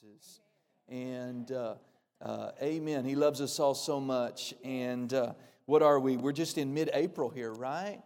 [0.00, 0.40] promises.
[0.88, 1.74] And uh,
[2.20, 3.04] uh, amen.
[3.04, 4.54] He loves us all so much.
[4.64, 5.32] And uh,
[5.66, 6.16] what are we?
[6.16, 8.00] We're just in mid April here, right?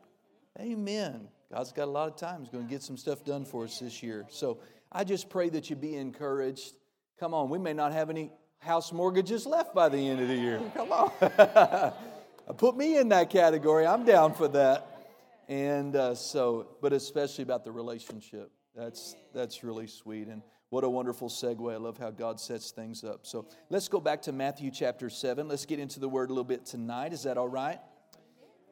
[0.60, 1.28] Amen.
[1.52, 2.40] God's got a lot of time.
[2.40, 4.26] He's going to get some stuff done for us this year.
[4.28, 4.58] So
[4.90, 6.74] I just pray that you be encouraged.
[7.18, 10.36] Come on, we may not have any house mortgages left by the end of the
[10.36, 10.60] year.
[10.74, 11.92] Come on.
[12.56, 13.86] Put me in that category.
[13.86, 14.86] I'm down for that.
[15.48, 18.50] And uh, so, but especially about the relationship.
[18.74, 20.28] That's, that's really sweet.
[20.28, 20.42] And
[20.74, 21.72] what a wonderful segue.
[21.72, 23.28] I love how God sets things up.
[23.28, 25.46] So let's go back to Matthew chapter 7.
[25.46, 27.12] Let's get into the word a little bit tonight.
[27.12, 27.78] Is that all right?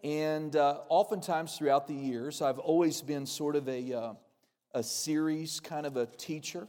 [0.02, 4.14] And uh, oftentimes throughout the years, I've always been sort of a, uh,
[4.74, 6.66] a series kind of a teacher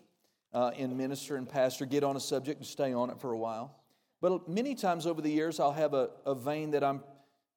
[0.54, 3.38] uh, in minister and pastor, get on a subject and stay on it for a
[3.40, 3.76] while.
[4.22, 7.02] But many times over the years, I'll have a, a vein that I'm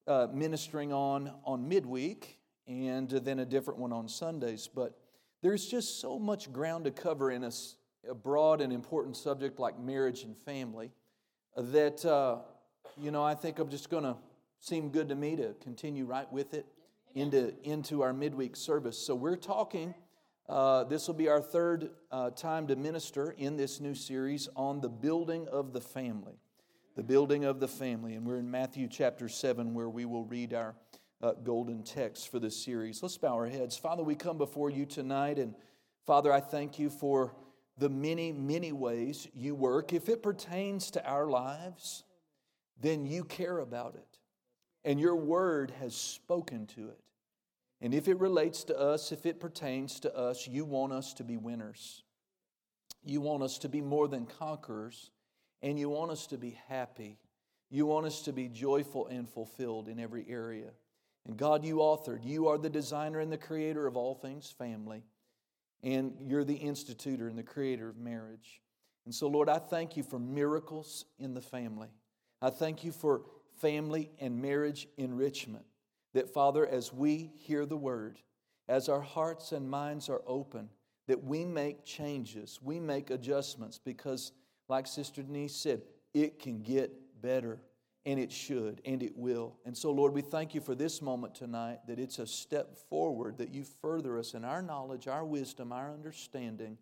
[0.06, 4.66] uh, ministering on on midweek and then a different one on Sundays.
[4.66, 4.98] But
[5.42, 7.52] there's just so much ground to cover in a,
[8.08, 10.90] a broad and important subject like marriage and family
[11.56, 12.38] that, uh,
[13.00, 14.16] you know, I think I'm just going to
[14.60, 16.66] seem good to me to continue right with it
[17.14, 18.98] into, into our midweek service.
[18.98, 19.94] So we're talking,
[20.48, 24.80] uh, this will be our third uh, time to minister in this new series on
[24.80, 26.34] the building of the family.
[26.94, 28.14] The building of the family.
[28.14, 30.74] And we're in Matthew chapter 7 where we will read our
[31.22, 33.02] uh, golden text for this series.
[33.02, 33.76] Let's bow our heads.
[33.76, 35.54] Father, we come before you tonight, and
[36.06, 37.34] Father, I thank you for
[37.78, 39.92] the many, many ways you work.
[39.92, 42.04] If it pertains to our lives,
[42.80, 44.18] then you care about it.
[44.84, 47.00] And your word has spoken to it.
[47.80, 51.24] And if it relates to us, if it pertains to us, you want us to
[51.24, 52.02] be winners.
[53.04, 55.10] You want us to be more than conquerors,
[55.62, 57.18] and you want us to be happy.
[57.70, 60.70] You want us to be joyful and fulfilled in every area.
[61.26, 65.02] And God, you authored, you are the designer and the creator of all things family.
[65.82, 68.60] And you're the institutor and the creator of marriage.
[69.04, 71.88] And so, Lord, I thank you for miracles in the family.
[72.40, 73.22] I thank you for
[73.60, 75.64] family and marriage enrichment.
[76.14, 78.18] That, Father, as we hear the word,
[78.68, 80.68] as our hearts and minds are open,
[81.08, 84.32] that we make changes, we make adjustments, because,
[84.68, 85.82] like Sister Denise said,
[86.14, 86.90] it can get
[87.20, 87.60] better
[88.06, 89.56] and it should, and it will.
[89.66, 93.38] And so, Lord, we thank you for this moment tonight that it's a step forward,
[93.38, 96.78] that you further us in our knowledge, our wisdom, our understanding.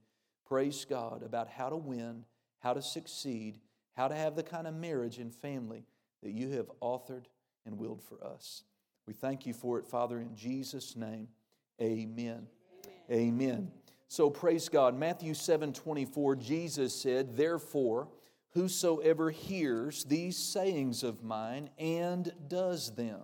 [0.46, 2.26] Praise God about how to win,
[2.60, 3.58] how to succeed,
[3.96, 5.86] how to have the kind of marriage and family
[6.22, 7.24] that you have authored
[7.64, 8.64] and willed for us.
[9.06, 11.28] We thank you for it, Father, in Jesus' name.
[11.80, 12.46] Amen.
[13.10, 13.32] Amen.
[13.32, 13.70] Amen.
[14.08, 14.94] So praise God.
[14.94, 18.08] Matthew 7 24, Jesus said, Therefore,
[18.54, 23.22] Whosoever hears these sayings of mine and does them,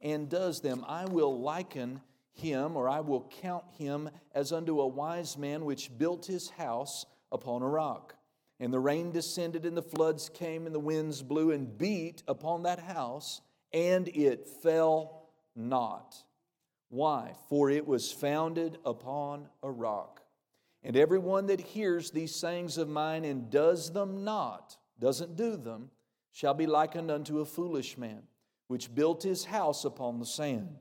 [0.00, 2.00] and does them, I will liken
[2.32, 7.04] him, or I will count him as unto a wise man which built his house
[7.30, 8.16] upon a rock.
[8.58, 12.62] And the rain descended, and the floods came, and the winds blew and beat upon
[12.62, 13.42] that house,
[13.74, 16.16] and it fell not.
[16.88, 17.34] Why?
[17.50, 20.21] For it was founded upon a rock.
[20.84, 25.90] And everyone that hears these sayings of mine and does them not, doesn't do them,
[26.32, 28.22] shall be likened unto a foolish man,
[28.66, 30.78] which built his house upon the sand.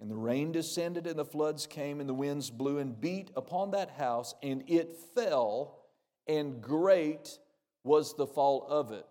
[0.00, 3.72] And the rain descended, and the floods came, and the winds blew and beat upon
[3.72, 5.78] that house, and it fell,
[6.26, 7.38] and great
[7.84, 9.06] was the fall of it.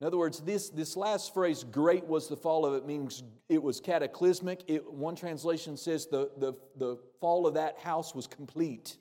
[0.00, 3.62] In other words, this, this last phrase, great was the fall of it, means it
[3.62, 4.62] was cataclysmic.
[4.66, 8.96] It, one translation says the, the, the fall of that house was complete.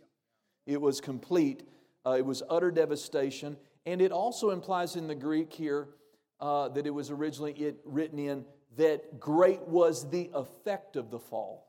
[0.66, 1.64] It was complete.
[2.06, 3.58] Uh, it was utter devastation.
[3.86, 5.90] And it also implies in the Greek here
[6.40, 8.46] uh, that it was originally it written in
[8.78, 11.68] that great was the effect of the fall.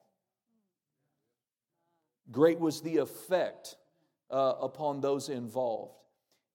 [2.31, 3.77] Great was the effect
[4.31, 5.99] uh, upon those involved.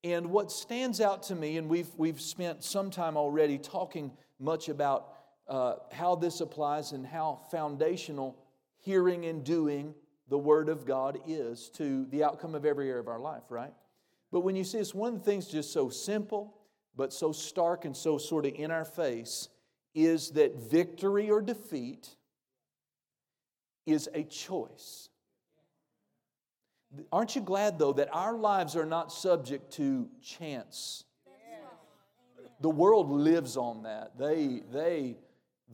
[0.04, 4.70] And what stands out to me, and we've, we've spent some time already talking much
[4.70, 5.14] about
[5.48, 8.38] uh, how this applies and how foundational
[8.78, 9.94] hearing and doing
[10.30, 13.74] the Word of God is to the outcome of every area of our life, right?
[14.32, 16.56] But when you see this, one of the things just so simple,
[16.96, 19.50] but so stark and so sort of in our face,
[19.96, 22.16] is that victory or defeat
[23.86, 25.10] is a choice.
[27.12, 31.04] Aren't you glad, though, that our lives are not subject to chance?
[32.62, 34.18] The world lives on that.
[34.18, 35.18] They, they,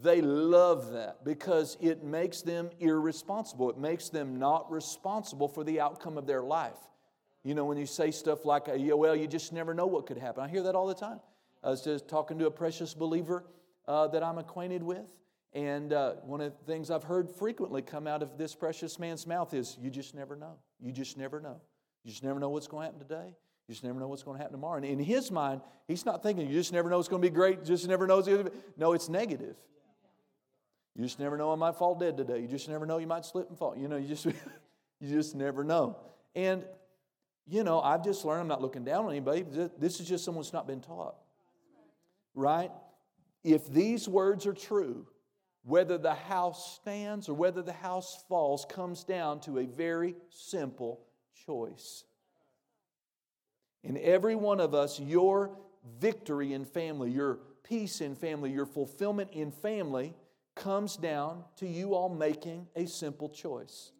[0.01, 3.69] they love that because it makes them irresponsible.
[3.69, 6.77] It makes them not responsible for the outcome of their life.
[7.44, 10.44] You know, when you say stuff like, well, you just never know what could happen.
[10.44, 11.19] I hear that all the time.
[11.63, 13.45] I was just talking to a precious believer
[13.88, 15.06] uh, that I'm acquainted with.
[15.53, 19.25] And uh, one of the things I've heard frequently come out of this precious man's
[19.25, 20.56] mouth is, you just never know.
[20.81, 21.62] You just never know.
[22.03, 23.33] You just never know what's going to happen today.
[23.68, 24.77] You just never know what's going to happen tomorrow.
[24.77, 27.33] And in his mind, he's not thinking, you just never know it's going to be
[27.33, 27.59] great.
[27.59, 28.57] You just never know it's going to be.
[28.77, 29.56] No, it's negative.
[30.95, 32.39] You just never know I might fall dead today.
[32.39, 33.75] You just never know you might slip and fall.
[33.77, 34.25] You know, you just,
[35.00, 35.97] you just never know.
[36.36, 36.63] And,
[37.45, 39.45] you know, I've just learned, I'm not looking down on anybody.
[39.77, 41.15] This is just someone who's not been taught.
[42.33, 42.71] Right?
[43.44, 45.06] If these words are true,
[45.63, 51.01] whether the house stands or whether the house falls comes down to a very simple
[51.45, 52.06] choice.
[53.83, 55.57] In every one of us, your
[56.00, 60.13] victory in family, your peace in family, your fulfillment in family
[60.56, 63.92] comes down to you all making a simple choice.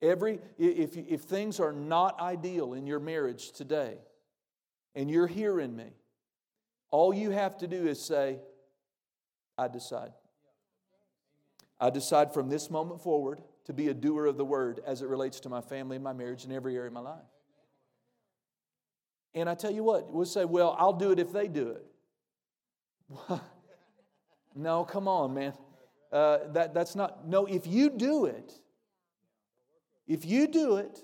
[0.00, 3.98] Every, if, if things are not ideal in your marriage today,
[4.94, 5.92] and you're hearing me,
[6.90, 8.38] all you have to do is say,
[9.56, 10.12] I decide.
[11.80, 15.08] I decide from this moment forward to be a doer of the word as it
[15.08, 17.18] relates to my family and my marriage and every area of my life.
[19.34, 23.40] And I tell you what, we'll say, well, I'll do it if they do it.
[24.58, 25.52] no, come on, man.
[26.12, 28.52] Uh, that, that's not, no, if you do it,
[30.08, 30.98] if you do it,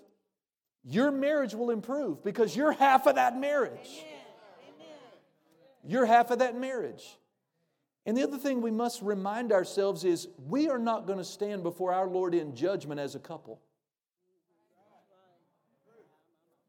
[0.83, 4.05] your marriage will improve because you're half of that marriage.
[5.87, 7.05] You're half of that marriage.
[8.07, 11.63] And the other thing we must remind ourselves is we are not going to stand
[11.63, 13.61] before our Lord in judgment as a couple.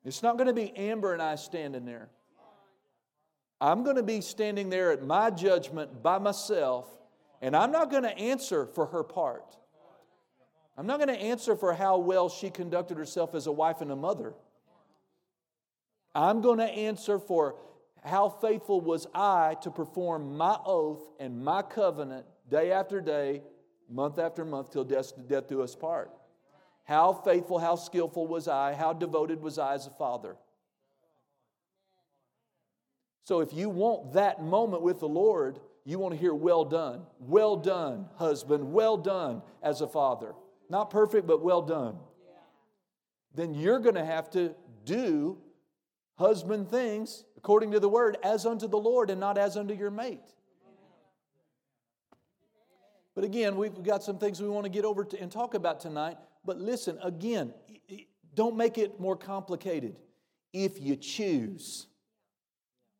[0.03, 2.09] It's not going to be Amber and I standing there.
[3.61, 6.87] I'm going to be standing there at my judgment by myself,
[7.41, 9.57] and I'm not going to answer for her part.
[10.77, 13.91] I'm not going to answer for how well she conducted herself as a wife and
[13.91, 14.33] a mother.
[16.13, 17.55] I'm going to answer for
[18.03, 23.41] how faithful was I to perform my oath and my covenant day after day,
[23.89, 26.11] month after month, till death, death do us part?
[26.83, 28.73] How faithful, how skillful was I?
[28.73, 30.35] How devoted was I as a father?
[33.25, 37.01] So, if you want that moment with the Lord, you want to hear, Well done.
[37.19, 38.71] Well done, husband.
[38.71, 40.33] Well done as a father.
[40.69, 41.97] Not perfect, but well done.
[43.33, 44.55] Then you're going to have to
[44.85, 45.37] do
[46.17, 49.91] husband things according to the word as unto the Lord and not as unto your
[49.91, 50.33] mate.
[53.15, 55.79] But again, we've got some things we want to get over to and talk about
[55.79, 56.17] tonight.
[56.45, 57.53] But listen, again,
[58.35, 59.95] don't make it more complicated.
[60.53, 61.87] If you choose,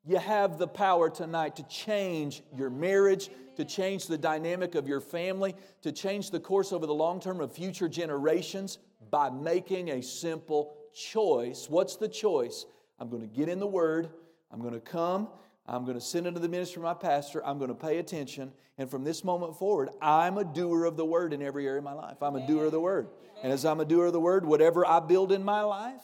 [0.06, 5.02] you have the power tonight to change your marriage, to change the dynamic of your
[5.02, 8.78] family, to change the course over the long term of future generations
[9.10, 11.68] by making a simple choice.
[11.70, 12.66] What's the choice?
[13.00, 14.10] I'm going to get in the Word,
[14.52, 15.28] I'm going to come,
[15.68, 17.46] I'm going to send into the ministry of my pastor.
[17.46, 18.52] I'm going to pay attention.
[18.78, 21.84] And from this moment forward, I'm a doer of the word in every area of
[21.84, 22.22] my life.
[22.22, 23.08] I'm a doer of the word.
[23.42, 26.02] And as I'm a doer of the word, whatever I build in my life,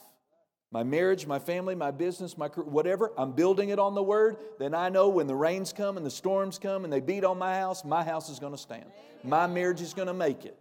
[0.72, 4.38] my marriage, my family, my business, my career, whatever, I'm building it on the word,
[4.58, 7.38] then I know when the rains come and the storms come and they beat on
[7.38, 8.86] my house, my house is going to stand.
[9.22, 10.58] My marriage is going to make it.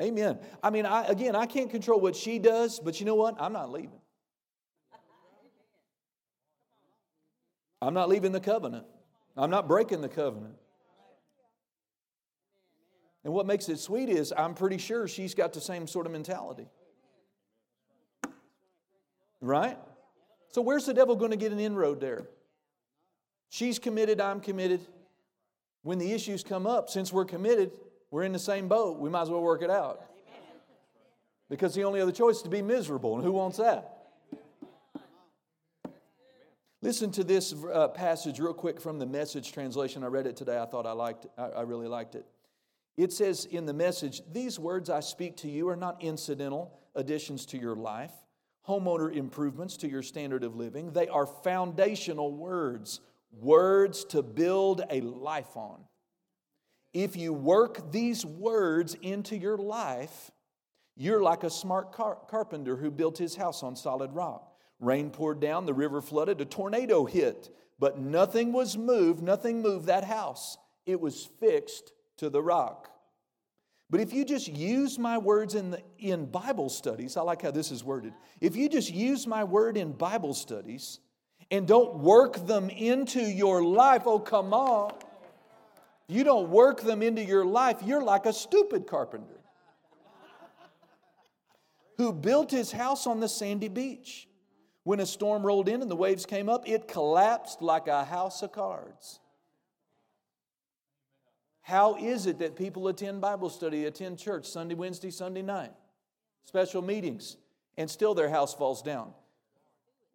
[0.00, 0.38] Amen.
[0.62, 3.36] I mean, I, again, I can't control what she does, but you know what?
[3.38, 4.00] I'm not leaving.
[7.82, 8.86] I'm not leaving the covenant.
[9.36, 10.54] I'm not breaking the covenant.
[13.22, 16.12] And what makes it sweet is I'm pretty sure she's got the same sort of
[16.12, 16.68] mentality.
[19.42, 19.76] Right?
[20.52, 22.26] So, where's the devil going to get an inroad there?
[23.50, 24.80] She's committed, I'm committed.
[25.82, 27.72] When the issues come up, since we're committed,
[28.10, 30.00] we're in the same boat, we might as well work it out.
[31.50, 33.98] Because the only other choice is to be miserable, and who wants that?
[36.80, 40.02] Listen to this uh, passage real quick from the message translation.
[40.02, 40.58] I read it today.
[40.58, 42.26] I thought I liked I, I really liked it.
[42.96, 47.46] It says in the message, These words I speak to you are not incidental additions
[47.46, 48.12] to your life,
[48.68, 50.92] homeowner improvements to your standard of living.
[50.92, 53.00] They are foundational words,
[53.32, 55.84] words to build a life on.
[56.92, 60.30] If you work these words into your life,
[60.96, 64.52] you're like a smart car- carpenter who built his house on solid rock.
[64.78, 69.86] Rain poured down, the river flooded, a tornado hit, but nothing was moved, nothing moved
[69.86, 70.58] that house.
[70.84, 72.91] It was fixed to the rock.
[73.92, 77.50] But if you just use my words in, the, in Bible studies, I like how
[77.50, 78.14] this is worded.
[78.40, 80.98] If you just use my word in Bible studies
[81.50, 84.94] and don't work them into your life, oh, come on.
[86.08, 89.40] You don't work them into your life, you're like a stupid carpenter
[91.98, 94.26] who built his house on the sandy beach.
[94.84, 98.42] When a storm rolled in and the waves came up, it collapsed like a house
[98.42, 99.20] of cards.
[101.62, 105.72] How is it that people attend Bible study, attend church Sunday, Wednesday, Sunday night?
[106.44, 107.36] special meetings,
[107.76, 109.12] and still their house falls down.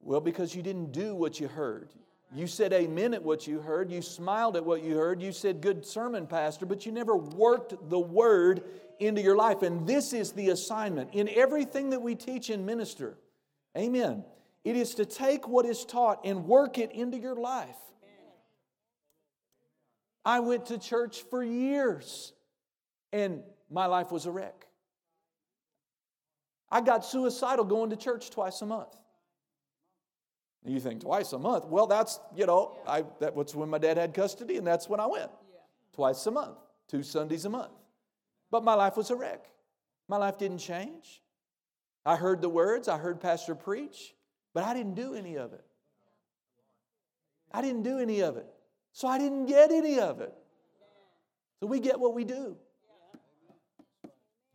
[0.01, 1.89] Well, because you didn't do what you heard.
[2.33, 3.89] You said amen at what you heard.
[3.89, 5.21] You smiled at what you heard.
[5.21, 8.63] You said, Good sermon, Pastor, but you never worked the word
[8.99, 9.61] into your life.
[9.61, 13.17] And this is the assignment in everything that we teach and minister.
[13.77, 14.25] Amen.
[14.65, 17.77] It is to take what is taught and work it into your life.
[20.27, 22.33] I went to church for years
[23.13, 24.67] and my life was a wreck.
[26.69, 28.93] I got suicidal going to church twice a month.
[30.65, 31.65] You think twice a month?
[31.67, 34.99] Well, that's, you know, I, that was when my dad had custody, and that's when
[34.99, 35.31] I went.
[35.93, 36.57] Twice a month,
[36.89, 37.71] two Sundays a month.
[38.51, 39.45] But my life was a wreck.
[40.09, 41.21] My life didn't change.
[42.05, 44.13] I heard the words, I heard Pastor preach,
[44.53, 45.63] but I didn't do any of it.
[47.49, 48.47] I didn't do any of it.
[48.97, 50.33] So I didn't get any of it.
[51.59, 52.57] So we get what we do.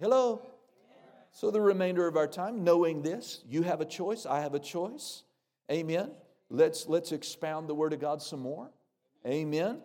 [0.00, 0.42] Hello?
[1.30, 4.58] So, the remainder of our time, knowing this, you have a choice, I have a
[4.58, 5.22] choice.
[5.70, 6.10] Amen.
[6.50, 8.68] Let's, let's expound the Word of God some more.
[9.24, 9.78] Amen.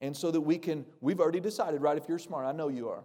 [0.00, 1.98] And so that we can, we've already decided, right?
[1.98, 3.04] If you're smart, I know you are.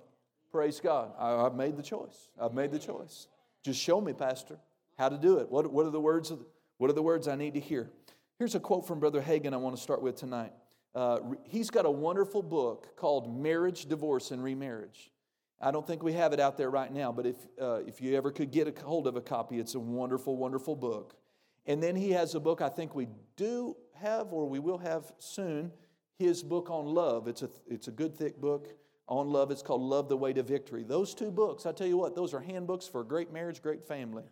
[0.53, 1.11] Praise God.
[1.19, 2.29] I, have made the choice.
[2.39, 3.27] I've made the choice.
[3.61, 4.57] Just show me, Pastor,
[4.97, 5.51] how to do it.
[5.51, 6.39] What, what, are the words of,
[6.77, 7.91] what are the words I need to hear?
[8.39, 10.53] Here's a quote from Brother Hagin I want to start with tonight.
[10.95, 15.11] Uh, he's got a wonderful book called Marriage, Divorce, and Remarriage.
[15.59, 18.15] I don't think we have it out there right now, but if, uh, if you
[18.15, 21.15] ever could get a hold of a copy, it's a wonderful, wonderful book.
[21.65, 23.07] And then he has a book I think we
[23.37, 25.71] do have or we will have soon,
[26.19, 27.27] his book on love.
[27.27, 28.67] It's a, it's a good, thick book
[29.07, 29.51] on love.
[29.51, 30.83] It's called Love the Way to Victory.
[30.83, 33.87] Those two books, I tell you what, those are handbooks for a great marriage, great
[33.87, 34.23] family.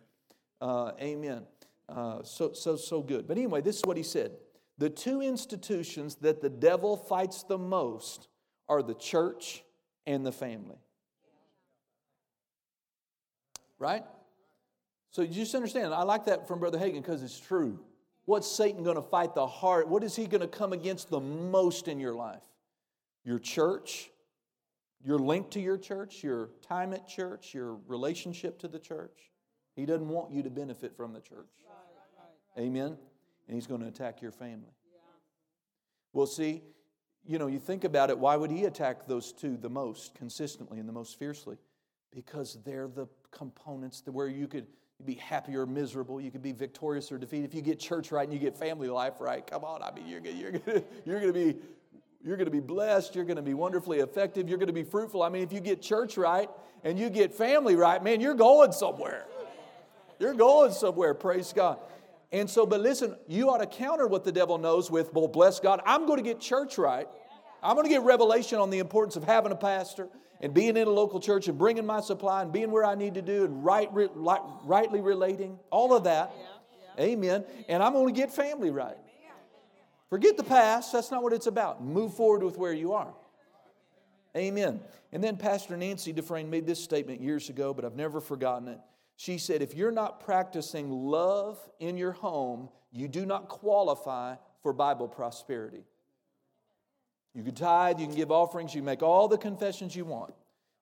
[0.60, 1.44] Uh, amen.
[1.88, 3.26] Uh, so, so, so good.
[3.26, 4.32] But anyway, this is what he said.
[4.78, 8.28] The two institutions that the devil fights the most
[8.68, 9.62] are the church
[10.06, 10.78] and the family.
[13.78, 14.04] Right?
[15.10, 17.80] So you just understand, I like that from Brother Hagin because it's true.
[18.24, 19.88] What's Satan going to fight the heart?
[19.88, 22.42] What is he going to come against the most in your life?
[23.24, 24.10] Your church,
[25.04, 29.30] your link to your church, your time at church, your relationship to the church.
[29.74, 31.48] He doesn't want you to benefit from the church.
[32.58, 32.96] Amen?
[33.52, 34.72] And he's going to attack your family.
[36.14, 36.62] Well, see,
[37.26, 40.78] you know, you think about it, why would he attack those two the most consistently
[40.78, 41.58] and the most fiercely?
[42.14, 44.68] Because they're the components where you could
[45.04, 46.18] be happy or miserable.
[46.18, 47.44] You could be victorious or defeated.
[47.44, 50.06] If you get church right and you get family life right, come on, I mean,
[50.06, 51.58] you're, you're, you're going to be
[52.24, 53.14] you're going to be blessed.
[53.14, 54.48] You're going to be wonderfully effective.
[54.48, 55.22] You're going to be fruitful.
[55.22, 56.48] I mean, if you get church right
[56.84, 59.26] and you get family right, man, you're going somewhere.
[60.18, 61.12] You're going somewhere.
[61.12, 61.80] Praise God.
[62.32, 65.60] And so, but listen, you ought to counter what the devil knows with, well, bless
[65.60, 67.06] God, I'm going to get church right.
[67.62, 70.08] I'm going to get revelation on the importance of having a pastor
[70.40, 73.14] and being in a local church and bringing my supply and being where I need
[73.14, 76.32] to do and right, right, rightly relating, all of that.
[76.98, 77.44] Amen.
[77.68, 78.96] And I'm going to get family right.
[80.10, 80.92] Forget the past.
[80.92, 81.82] That's not what it's about.
[81.82, 83.14] Move forward with where you are.
[84.36, 84.80] Amen.
[85.12, 88.78] And then Pastor Nancy Dufresne made this statement years ago, but I've never forgotten it.
[89.22, 94.72] She said, If you're not practicing love in your home, you do not qualify for
[94.72, 95.84] Bible prosperity.
[97.32, 100.34] You can tithe, you can give offerings, you make all the confessions you want.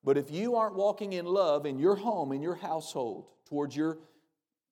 [0.02, 3.99] But if you aren't walking in love in your home, in your household, towards your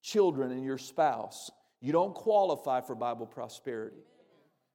[0.00, 1.50] children and your spouse,
[1.82, 4.00] you don't qualify for Bible prosperity.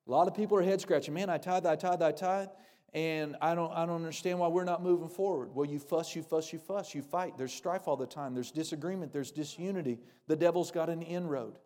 [0.07, 2.49] A lot of people are head scratching, man, I tithe, I tithe, I tithe,
[2.93, 5.55] and I don't, I don't understand why we're not moving forward.
[5.55, 7.37] Well, you fuss, you fuss, you fuss, you fight.
[7.37, 9.99] There's strife all the time, there's disagreement, there's disunity.
[10.27, 11.57] The devil's got an inroad.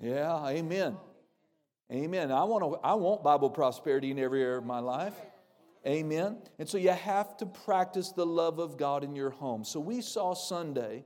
[0.00, 0.96] Yeah, amen.
[1.90, 2.32] Amen.
[2.32, 5.14] I want, to, I want Bible prosperity in every area of my life.
[5.86, 6.38] Amen.
[6.58, 9.64] And so you have to practice the love of God in your home.
[9.64, 11.04] So we saw Sunday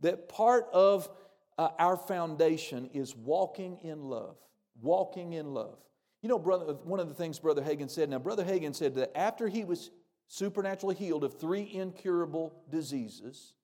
[0.00, 1.10] that part of
[1.58, 4.36] uh, our foundation is walking in love.
[4.80, 5.76] Walking in love.
[6.22, 9.16] You know, brother, one of the things Brother Hagin said, now, Brother Hagin said that
[9.16, 9.90] after he was
[10.28, 13.54] supernaturally healed of three incurable diseases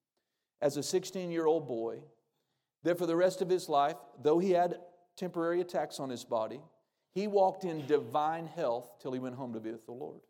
[0.60, 2.00] as a 16 year old boy,
[2.82, 4.78] that for the rest of his life, though he had
[5.18, 6.60] temporary attacks on his body.
[7.12, 10.20] He walked in divine health till he went home to be with the Lord.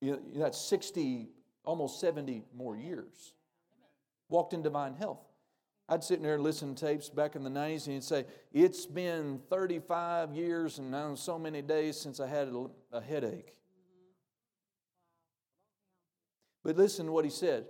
[0.00, 1.30] You know, that's 60,
[1.64, 3.32] almost 70 more years.
[4.28, 5.24] Walked in divine health.
[5.88, 8.26] I'd sit in there and listen to tapes back in the 90s and he'd say,
[8.52, 12.52] It's been 35 years and now so many days since I had
[12.92, 13.54] a headache.
[16.62, 17.64] But listen to what he said.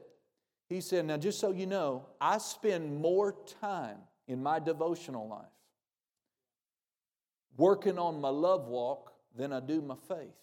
[0.68, 5.46] He said, Now, just so you know, I spend more time in my devotional life,
[7.56, 10.34] working on my love walk than I do my faith.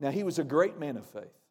[0.00, 1.43] Now, he was a great man of faith.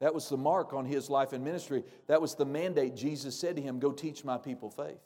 [0.00, 1.84] That was the mark on his life and ministry.
[2.08, 5.00] That was the mandate Jesus said to him go teach my people faith.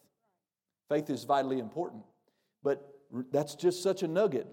[0.89, 2.03] Faith is vitally important.
[2.63, 2.89] But
[3.31, 4.47] that's just such a nugget.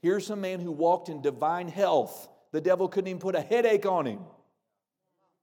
[0.00, 2.28] Here's a man who walked in divine health.
[2.52, 4.20] The devil couldn't even put a headache on him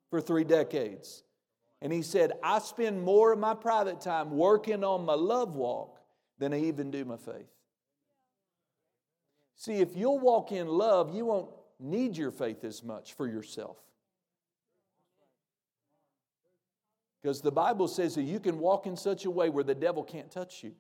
[0.10, 1.24] for three decades.
[1.82, 6.00] And he said, I spend more of my private time working on my love walk
[6.38, 7.48] than I even do my faith.
[9.56, 13.78] See, if you'll walk in love, you won't need your faith as much for yourself.
[17.22, 20.04] Because the Bible says that you can walk in such a way where the devil
[20.04, 20.74] can't touch you.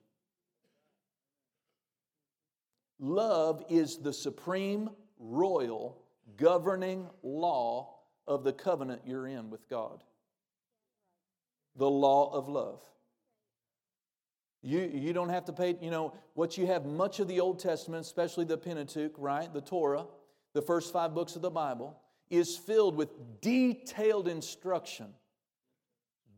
[3.00, 6.01] Love is the supreme, royal,
[6.38, 7.96] governing law
[8.27, 10.03] of the covenant you're in with God.
[11.75, 12.81] The law of love.
[14.62, 17.60] You, you don't have to pay, you know, what you have much of the Old
[17.60, 19.51] Testament, especially the Pentateuch, right?
[19.53, 20.05] The Torah,
[20.53, 21.98] the first five books of the Bible,
[22.29, 23.10] is filled with
[23.41, 25.13] detailed instruction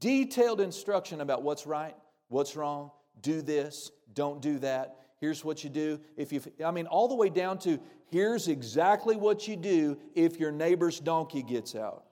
[0.01, 1.95] detailed instruction about what's right,
[2.27, 2.91] what's wrong,
[3.21, 4.97] do this, don't do that.
[5.21, 6.01] Here's what you do.
[6.17, 10.39] If you I mean all the way down to here's exactly what you do if
[10.39, 12.03] your neighbor's donkey gets out.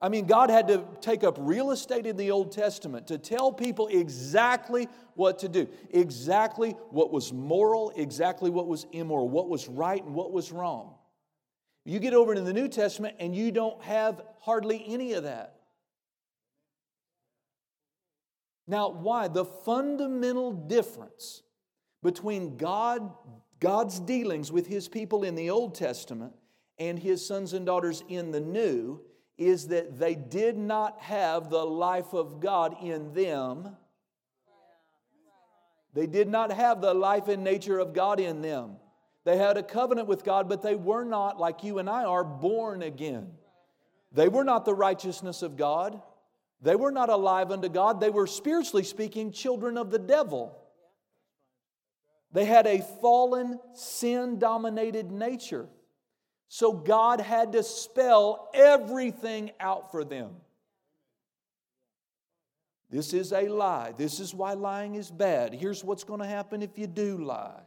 [0.00, 3.52] I mean, God had to take up real estate in the Old Testament to tell
[3.52, 9.68] people exactly what to do, exactly what was moral, exactly what was immoral, what was
[9.68, 10.94] right and what was wrong.
[11.86, 15.53] You get over to the New Testament and you don't have hardly any of that.
[18.66, 19.28] Now, why?
[19.28, 21.42] The fundamental difference
[22.02, 23.12] between God,
[23.60, 26.32] God's dealings with his people in the Old Testament
[26.78, 29.00] and his sons and daughters in the New
[29.36, 33.76] is that they did not have the life of God in them.
[35.92, 38.76] They did not have the life and nature of God in them.
[39.24, 42.24] They had a covenant with God, but they were not, like you and I are,
[42.24, 43.32] born again.
[44.12, 46.00] They were not the righteousness of God.
[46.64, 48.00] They were not alive unto God.
[48.00, 50.58] They were, spiritually speaking, children of the devil.
[52.32, 55.68] They had a fallen, sin dominated nature.
[56.48, 60.30] So God had to spell everything out for them.
[62.88, 63.92] This is a lie.
[63.94, 65.52] This is why lying is bad.
[65.52, 67.60] Here's what's going to happen if you do lie.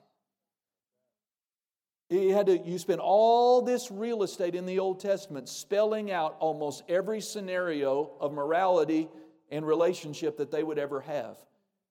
[2.10, 6.38] You had to you spend all this real estate in the Old Testament spelling out
[6.39, 9.10] almost every scenario of morality
[9.52, 11.38] and relationship that they would ever have.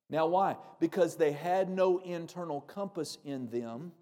[0.09, 0.57] Now why?
[0.81, 3.93] Because they had no internal compass in them.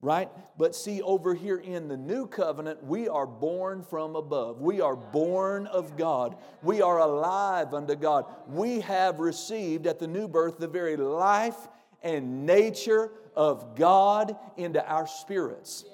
[0.00, 0.30] Right?
[0.58, 4.60] But see, over here in the new covenant, we are born from above.
[4.60, 6.36] We are born of God.
[6.60, 8.24] We are alive unto God.
[8.48, 11.68] We have received at the new birth the very life
[12.02, 15.84] and nature of God into our spirits.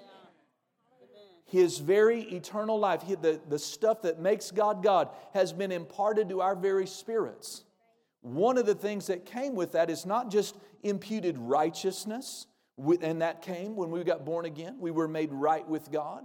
[1.45, 6.43] His very eternal life, the, the stuff that makes God God, has been imparted to
[6.43, 7.65] our very spirits.
[8.21, 12.47] One of the things that came with that is not just imputed righteousness,
[13.01, 14.77] and that came when we got born again.
[14.79, 16.25] We were made right with God.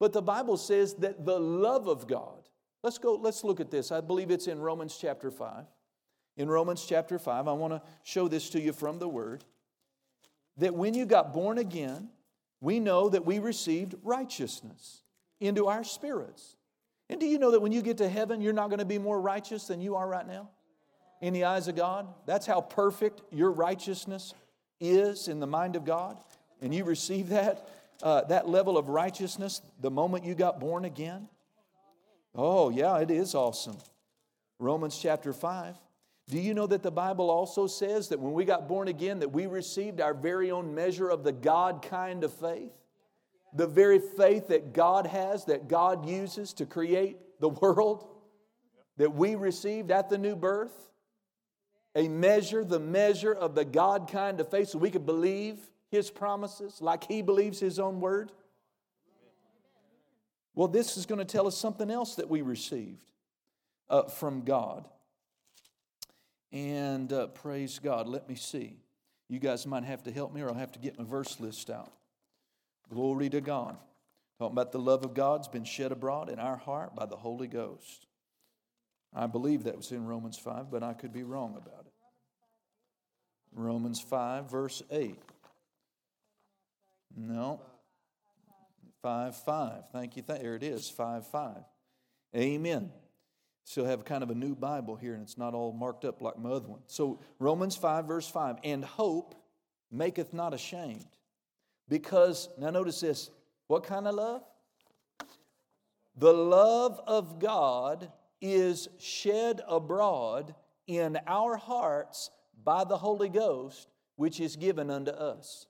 [0.00, 2.48] But the Bible says that the love of God,
[2.82, 3.92] let's go, let's look at this.
[3.92, 5.64] I believe it's in Romans chapter 5.
[6.36, 9.44] In Romans chapter 5, I want to show this to you from the Word
[10.58, 12.08] that when you got born again,
[12.60, 15.02] we know that we received righteousness
[15.40, 16.56] into our spirits.
[17.10, 18.98] And do you know that when you get to heaven, you're not going to be
[18.98, 20.48] more righteous than you are right now
[21.20, 22.08] in the eyes of God?
[22.26, 24.34] That's how perfect your righteousness
[24.80, 26.16] is in the mind of God.
[26.62, 27.68] And you receive that,
[28.02, 31.28] uh, that level of righteousness the moment you got born again.
[32.34, 33.76] Oh, yeah, it is awesome.
[34.58, 35.76] Romans chapter 5.
[36.28, 39.32] Do you know that the Bible also says that when we got born again that
[39.32, 42.72] we received our very own measure of the God kind of faith?
[43.52, 48.06] The very faith that God has, that God uses to create the world,
[48.96, 50.72] that we received at the new birth?
[51.94, 55.58] A measure, the measure of the God kind of faith, so we could believe
[55.90, 58.32] His promises like He believes His own word?
[60.54, 63.10] Well, this is going to tell us something else that we received
[63.90, 64.88] uh, from God.
[66.54, 68.06] And uh, praise God.
[68.06, 68.76] Let me see.
[69.28, 71.68] You guys might have to help me or I'll have to get my verse list
[71.68, 71.92] out.
[72.88, 73.76] Glory to God.
[74.38, 77.48] Talking about the love of God's been shed abroad in our heart by the Holy
[77.48, 78.06] Ghost.
[79.12, 81.92] I believe that was in Romans 5, but I could be wrong about it.
[83.52, 85.18] Romans 5, verse 8.
[87.16, 87.60] No.
[89.02, 89.88] 5 5.
[89.92, 90.22] Thank you.
[90.22, 91.56] There it is, 5 5.
[92.36, 92.90] Amen.
[93.64, 96.38] Still have kind of a new Bible here, and it's not all marked up like
[96.38, 96.80] my other one.
[96.86, 99.34] So, Romans 5, verse 5 And hope
[99.90, 101.06] maketh not ashamed.
[101.88, 103.30] Because, now notice this,
[103.66, 104.42] What kind of love?
[106.16, 110.54] The love of God is shed abroad
[110.86, 112.30] in our hearts
[112.62, 115.66] by the Holy Ghost, which is given unto us.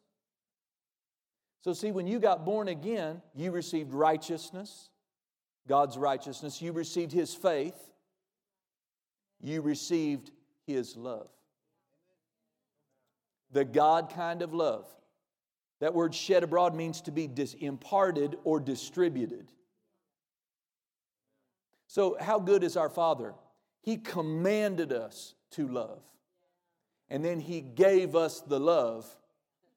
[1.63, 4.91] So, see, when you got born again, you received righteousness,
[5.69, 6.61] God's righteousness.
[6.61, 7.77] You received His faith.
[9.41, 10.31] You received
[10.67, 11.29] His love.
[13.53, 14.87] The God kind of love.
[15.81, 19.51] That word shed abroad means to be dis- imparted or distributed.
[21.87, 23.35] So, how good is our Father?
[23.83, 26.03] He commanded us to love.
[27.09, 29.07] And then He gave us the love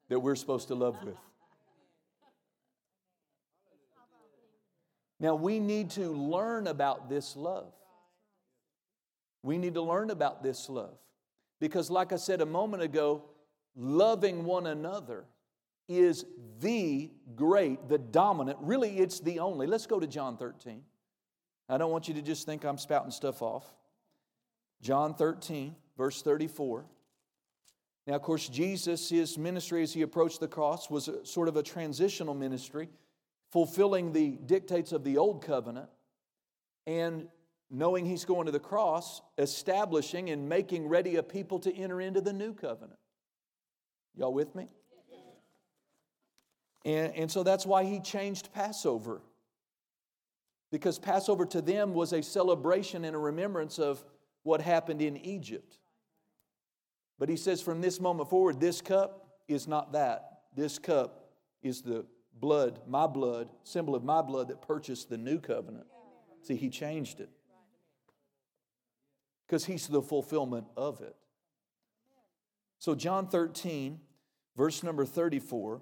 [0.08, 1.16] that we're supposed to love with.
[5.20, 7.72] Now, we need to learn about this love.
[9.42, 10.96] We need to learn about this love.
[11.60, 13.24] Because, like I said a moment ago,
[13.74, 15.24] loving one another
[15.88, 16.24] is
[16.60, 19.66] the great, the dominant, really, it's the only.
[19.66, 20.82] Let's go to John 13.
[21.68, 23.64] I don't want you to just think I'm spouting stuff off.
[24.80, 26.84] John 13, verse 34.
[28.06, 31.56] Now, of course, Jesus, his ministry as he approached the cross was a, sort of
[31.56, 32.88] a transitional ministry
[33.50, 35.88] fulfilling the dictates of the old covenant
[36.86, 37.28] and
[37.70, 42.20] knowing he's going to the cross, establishing and making ready a people to enter into
[42.20, 42.98] the new covenant.
[44.14, 44.68] Y'all with me?
[46.84, 49.20] And, and so that's why he changed Passover.
[50.70, 54.02] Because Passover to them was a celebration and a remembrance of
[54.42, 55.78] what happened in Egypt.
[57.18, 60.42] But he says, from this moment forward, this cup is not that.
[60.54, 61.30] This cup
[61.62, 62.06] is the
[62.40, 65.86] blood, my blood, symbol of my blood that purchased the new covenant.
[66.42, 67.30] See, he changed it
[69.46, 71.16] because he's the fulfillment of it.
[72.78, 73.98] So, John 13,
[74.56, 75.80] verse number 34.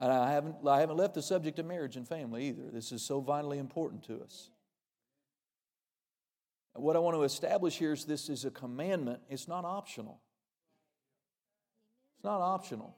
[0.00, 2.70] And I haven't, I haven't left the subject of marriage and family either.
[2.72, 4.50] This is so vitally important to us.
[6.74, 10.20] What I want to establish here is this is a commandment, it's not optional.
[12.16, 12.94] It's not optional.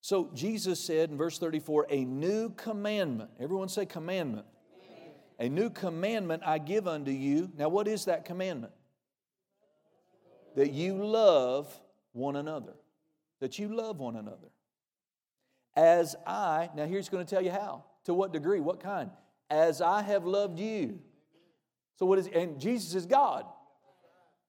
[0.00, 3.30] So Jesus said in verse 34, a new commandment.
[3.40, 4.46] Everyone say commandment.
[5.38, 7.50] A new commandment I give unto you.
[7.56, 8.72] Now, what is that commandment?
[10.54, 11.68] That you love
[12.12, 12.72] one another.
[13.40, 14.48] That you love one another.
[15.74, 17.84] As I, now here's going to tell you how.
[18.04, 18.60] To what degree?
[18.60, 19.10] What kind?
[19.50, 21.00] As I have loved you.
[21.98, 23.44] So, what is, and Jesus is God.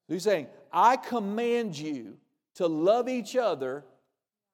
[0.07, 2.17] He's saying, I command you
[2.55, 3.83] to love each other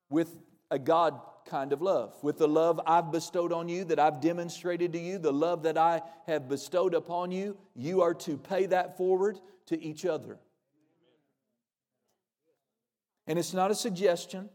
[0.10, 0.36] with
[0.72, 2.16] a God kind of love.
[2.24, 5.78] With the love I've bestowed on you, that I've demonstrated to you, the love that
[5.78, 10.40] I have bestowed upon you, you are to pay that forward to each other.
[13.28, 14.50] And it's not a suggestion.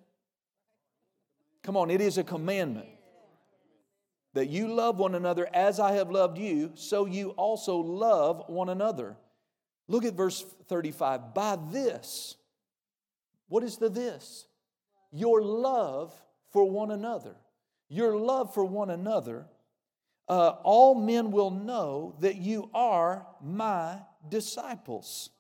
[1.63, 2.89] Come on, it is a commandment.
[4.35, 8.69] That you love one another as I have loved you, so you also love one
[8.69, 9.17] another.
[9.89, 11.35] Look at verse 35.
[11.35, 12.37] By this,
[13.49, 14.47] what is the this?
[15.13, 16.13] Your love
[16.51, 17.37] for one another.
[17.89, 19.47] Your love for one another,
[20.29, 25.31] uh, all men will know that you are my disciples.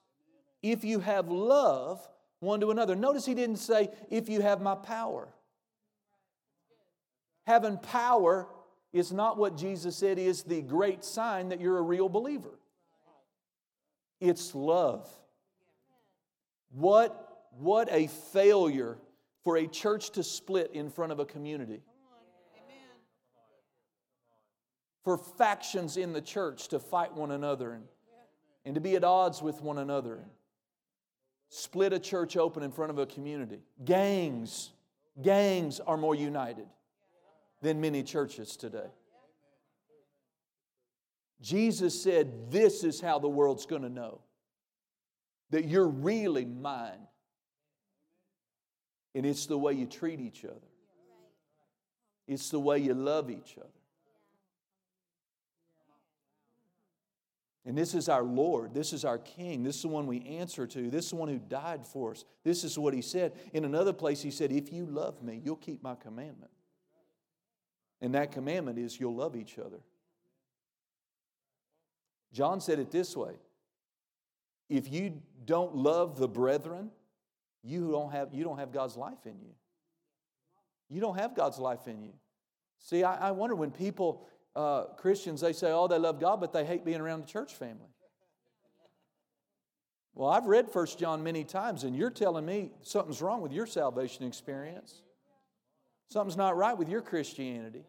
[0.63, 2.01] If you have love
[2.41, 2.95] one to another.
[2.95, 5.29] Notice he didn't say, if you have my power.
[7.47, 8.47] Having power
[8.93, 12.59] is not what Jesus said is the great sign that you're a real believer.
[14.21, 15.09] It's love.
[16.71, 18.99] What, what a failure
[19.49, 21.81] for a church to split in front of a community.
[25.05, 27.85] For factions in the church to fight one another and,
[28.67, 30.19] and to be at odds with one another.
[31.49, 33.61] Split a church open in front of a community.
[33.87, 34.73] Gangs,
[35.23, 36.67] gangs are more united
[37.63, 38.91] than many churches today.
[41.41, 44.21] Jesus said, This is how the world's going to know
[45.49, 47.08] that you're really mine.
[49.19, 50.55] And it's the way you treat each other,
[52.29, 53.67] it's the way you love each other.
[57.67, 58.73] And this is our Lord.
[58.73, 59.65] This is our King.
[59.65, 60.89] This is the one we answer to.
[60.89, 62.25] This is the one who died for us.
[62.45, 63.33] This is what He said.
[63.53, 66.53] In another place, He said, If you love me, you'll keep my commandment.
[68.01, 69.81] And that commandment is you'll love each other.
[72.33, 73.35] John said it this way
[74.69, 76.93] If you don't love the brethren,
[77.62, 79.55] you don't have, you don't have God's life in you.
[80.88, 82.12] You don't have God's life in you.
[82.79, 86.53] See, I, I wonder when people, uh, Christians, they say, oh, they love God, but
[86.53, 87.90] they hate being around the church family.
[90.14, 93.66] Well, I've read First John many times, and you're telling me something's wrong with your
[93.66, 95.03] salvation experience.
[96.11, 97.85] Something's not right with your Christianity.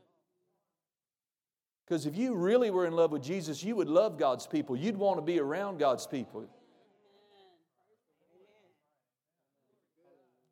[1.85, 4.75] Because if you really were in love with Jesus, you would love God's people.
[4.75, 6.45] You'd want to be around God's people.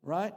[0.08, 0.32] Right?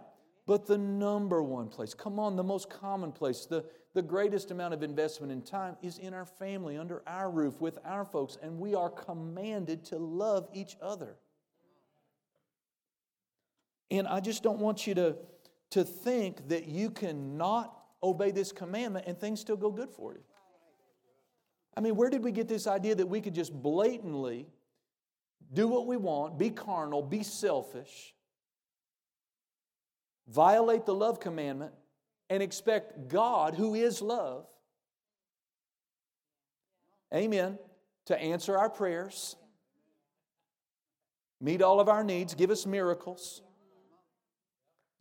[0.48, 4.74] But the number one place, come on, the most common place, the, the greatest amount
[4.74, 8.60] of investment in time is in our family, under our roof, with our folks, and
[8.60, 11.16] we are commanded to love each other.
[13.90, 15.16] And I just don't want you to,
[15.70, 20.24] to think that you cannot obey this commandment and things still go good for you.
[21.78, 24.48] I mean, where did we get this idea that we could just blatantly
[25.54, 28.14] do what we want, be carnal, be selfish,
[30.28, 31.74] violate the love commandment,
[32.30, 34.46] and expect God, who is love,
[37.14, 37.60] amen,
[38.06, 39.36] to answer our prayers,
[41.42, 43.42] meet all of our needs, give us miracles,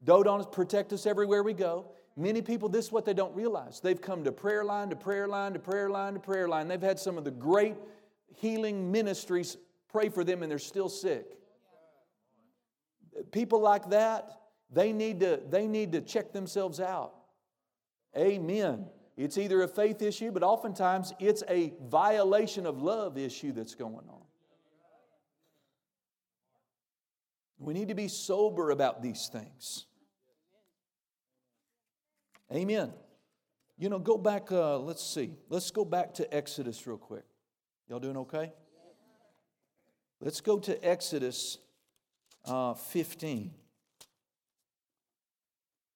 [0.03, 1.93] dote on us, protect us everywhere we go.
[2.17, 3.81] Many people, this is what they don't realize.
[3.81, 6.67] They've come to prayer line to prayer line to prayer line to prayer line.
[6.67, 7.77] They've had some of the great
[8.37, 9.57] healing ministries
[9.89, 11.37] pray for them and they're still sick.
[13.33, 14.40] People like that,
[14.73, 17.15] they need to, they need to check themselves out.
[18.17, 18.87] Amen.
[19.17, 24.09] It's either a faith issue, but oftentimes it's a violation of love issue that's going
[24.09, 24.23] on.
[27.59, 29.85] We need to be sober about these things.
[32.53, 32.93] Amen.
[33.77, 35.35] You know, go back, uh, let's see.
[35.49, 37.25] Let's go back to Exodus real quick.
[37.89, 38.53] Y'all doing okay?
[40.21, 41.59] Let's go to Exodus
[42.47, 43.53] uh, 15.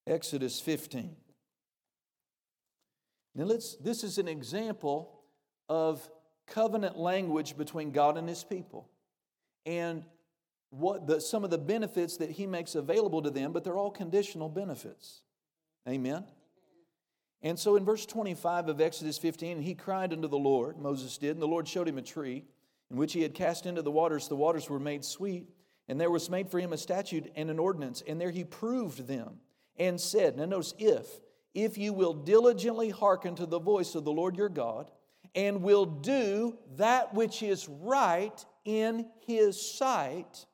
[0.07, 1.17] Exodus 15.
[3.35, 5.21] Now, let's, this is an example
[5.69, 6.09] of
[6.47, 8.89] covenant language between God and His people.
[9.67, 10.05] And
[10.71, 13.91] what the, some of the benefits that He makes available to them, but they're all
[13.91, 15.23] conditional benefits.
[15.89, 16.25] Amen.
[17.43, 21.33] And so in verse 25 of Exodus 15, he cried unto the Lord, Moses did,
[21.33, 22.45] and the Lord showed him a tree
[22.91, 24.29] in which he had cast into the waters.
[24.29, 25.51] The waters were made sweet,
[25.87, 29.07] and there was made for him a statute and an ordinance, and there he proved
[29.07, 29.41] them
[29.79, 31.07] and said, Now notice, if,
[31.55, 34.91] if you will diligently hearken to the voice of the Lord your God,
[35.35, 40.47] and will do that which is right in his sight,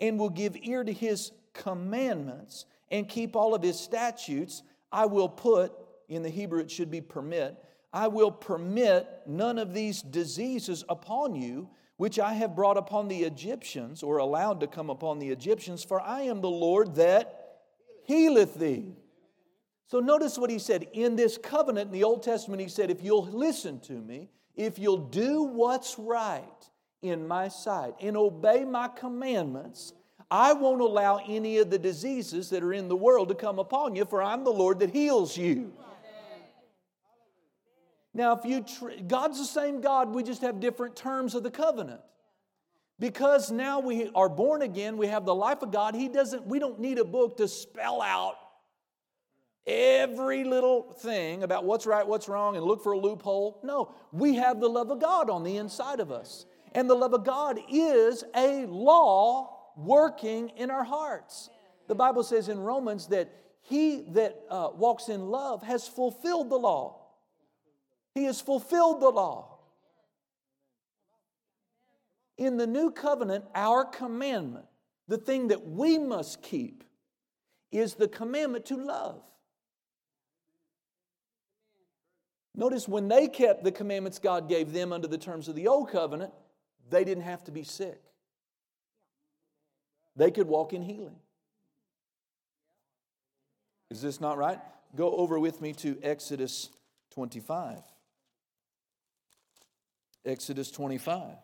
[0.00, 5.28] and will give ear to his commandments, and keep all of his statutes, I will
[5.28, 5.72] put
[6.10, 7.56] in the Hebrew, it should be permit.
[7.92, 13.22] I will permit none of these diseases upon you, which I have brought upon the
[13.22, 17.39] Egyptians, or allowed to come upon the Egyptians, for I am the Lord that
[18.04, 18.94] healeth thee.
[19.86, 20.86] So notice what he said.
[20.92, 24.78] In this covenant in the Old Testament, he said, If you'll listen to me, if
[24.78, 26.44] you'll do what's right
[27.02, 29.92] in my sight and obey my commandments,
[30.30, 33.96] I won't allow any of the diseases that are in the world to come upon
[33.96, 35.72] you, for I'm the Lord that heals you.
[38.12, 41.50] Now, if you tr- God's the same God, we just have different terms of the
[41.50, 42.00] covenant.
[43.00, 45.94] Because now we are born again, we have the life of God.
[45.94, 48.36] He doesn't, we don't need a book to spell out
[49.66, 53.60] every little thing about what's right, what's wrong, and look for a loophole.
[53.64, 56.44] No, we have the love of God on the inside of us.
[56.72, 61.48] And the love of God is a law working in our hearts.
[61.88, 63.32] The Bible says in Romans that
[63.62, 67.00] he that uh, walks in love has fulfilled the law.
[68.14, 69.49] He has fulfilled the law.
[72.40, 74.64] In the new covenant, our commandment,
[75.06, 76.82] the thing that we must keep,
[77.70, 79.22] is the commandment to love.
[82.54, 85.90] Notice when they kept the commandments God gave them under the terms of the old
[85.90, 86.32] covenant,
[86.88, 88.00] they didn't have to be sick.
[90.16, 91.16] They could walk in healing.
[93.90, 94.58] Is this not right?
[94.96, 96.70] Go over with me to Exodus
[97.10, 97.80] 25.
[100.24, 101.36] Exodus 25.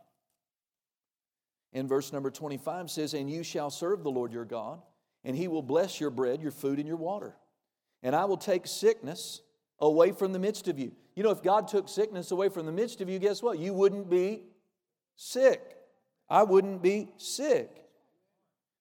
[1.76, 4.80] In verse number 25 says, And you shall serve the Lord your God,
[5.24, 7.36] and he will bless your bread, your food, and your water.
[8.02, 9.42] And I will take sickness
[9.78, 10.92] away from the midst of you.
[11.14, 13.58] You know, if God took sickness away from the midst of you, guess what?
[13.58, 14.44] You wouldn't be
[15.16, 15.76] sick.
[16.30, 17.84] I wouldn't be sick.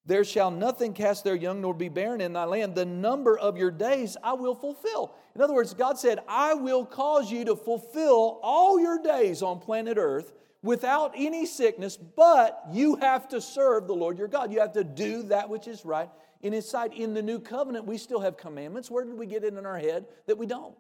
[0.06, 2.76] There shall nothing cast their young nor be barren in thy land.
[2.76, 5.14] The number of your days I will fulfill.
[5.36, 9.60] In other words, God said, I will cause you to fulfill all your days on
[9.60, 14.52] planet Earth without any sickness, but you have to serve the Lord your God.
[14.52, 16.10] You have to do that which is right
[16.42, 16.94] in His sight.
[16.94, 18.90] In the new covenant, we still have commandments.
[18.90, 20.76] Where did we get it in our head that we don't?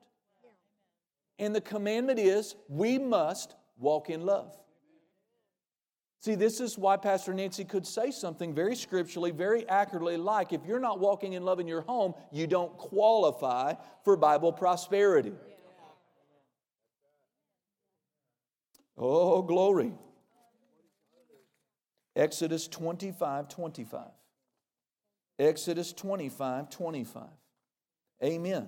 [1.37, 4.55] And the commandment is we must walk in love.
[6.19, 10.65] See, this is why Pastor Nancy could say something very scripturally, very accurately, like if
[10.65, 15.33] you're not walking in love in your home, you don't qualify for Bible prosperity.
[18.97, 19.93] Oh, glory.
[22.15, 24.01] Exodus 25 25.
[25.37, 27.23] Exodus 25 25.
[28.23, 28.67] Amen.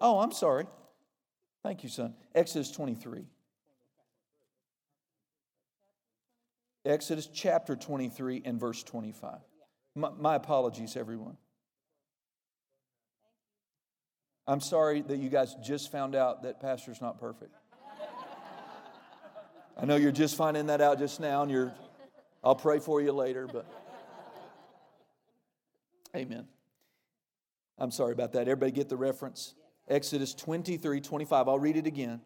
[0.00, 0.66] Oh, I'm sorry.
[1.62, 2.14] Thank you, son.
[2.34, 3.24] Exodus 23.
[6.84, 9.38] Exodus chapter 23 and verse 25.
[9.94, 11.36] My, my, apologies, everyone.
[14.48, 17.52] I'm sorry that you guys just found out that pastor's not perfect.
[19.76, 21.72] I know you're just finding that out just now, and you're,
[22.42, 23.66] I'll pray for you later, but
[26.16, 26.46] amen.
[27.76, 28.48] I'm sorry about that.
[28.48, 29.54] Everybody get the reference?
[29.86, 31.46] Exodus 23 25.
[31.46, 32.20] I'll read it again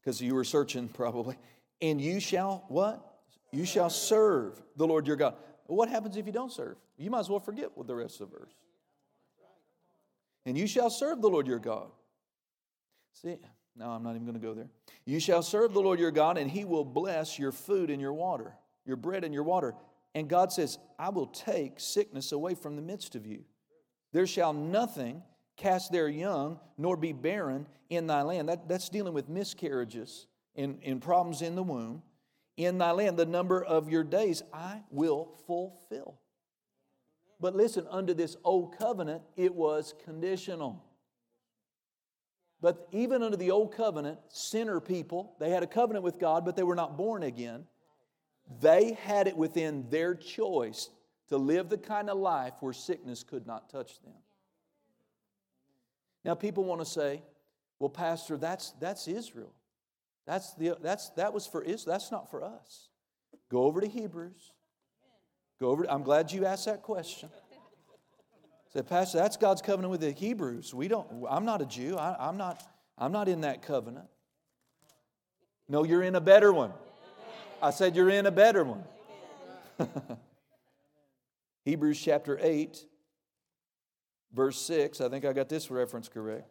[0.00, 1.36] because you were searching probably.
[1.82, 3.04] And you shall what?
[3.50, 5.34] You shall serve the Lord your God.
[5.66, 6.76] What happens if you don't serve?
[6.96, 8.52] You might as well forget what the rest of the verse.
[10.46, 11.88] And you shall serve the Lord your God.
[13.12, 13.36] See,
[13.76, 14.68] no, I'm not even going to go there.
[15.04, 18.14] You shall serve the Lord your God, and he will bless your food and your
[18.14, 18.54] water,
[18.86, 19.74] your bread and your water.
[20.14, 23.44] And God says, I will take sickness away from the midst of you.
[24.12, 25.22] There shall nothing
[25.58, 28.48] cast their young, nor be barren in thy land.
[28.48, 32.02] That, that's dealing with miscarriages and, and problems in the womb
[32.56, 36.18] in thy land, the number of your days I will fulfill.
[37.38, 40.82] But listen, under this old covenant, it was conditional.
[42.60, 46.56] But even under the old covenant, sinner people, they had a covenant with God, but
[46.56, 47.64] they were not born again.
[48.60, 50.88] They had it within their choice
[51.28, 54.14] to live the kind of life where sickness could not touch them.
[56.24, 57.22] Now, people want to say,
[57.78, 59.52] well, Pastor, that's, that's Israel.
[60.26, 61.94] That's the, that's, that was for Israel.
[61.94, 62.88] That's not for us.
[63.50, 64.52] Go over to Hebrews.
[65.60, 65.84] Go over.
[65.84, 67.28] To, I'm glad you asked that question.
[68.72, 70.74] Said, Pastor, that's God's covenant with the Hebrews.
[70.74, 71.24] We don't.
[71.28, 71.96] I'm not a Jew.
[71.96, 72.62] I, I'm not.
[72.98, 74.06] I'm not in that covenant.
[75.68, 76.72] No, you're in a better one.
[77.62, 78.84] I said you're in a better one.
[81.64, 82.84] Hebrews chapter 8,
[84.32, 85.00] verse 6.
[85.00, 86.48] I think I got this reference correct.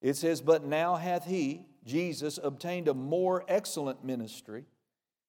[0.00, 4.64] It says, But now hath he, Jesus, obtained a more excellent ministry,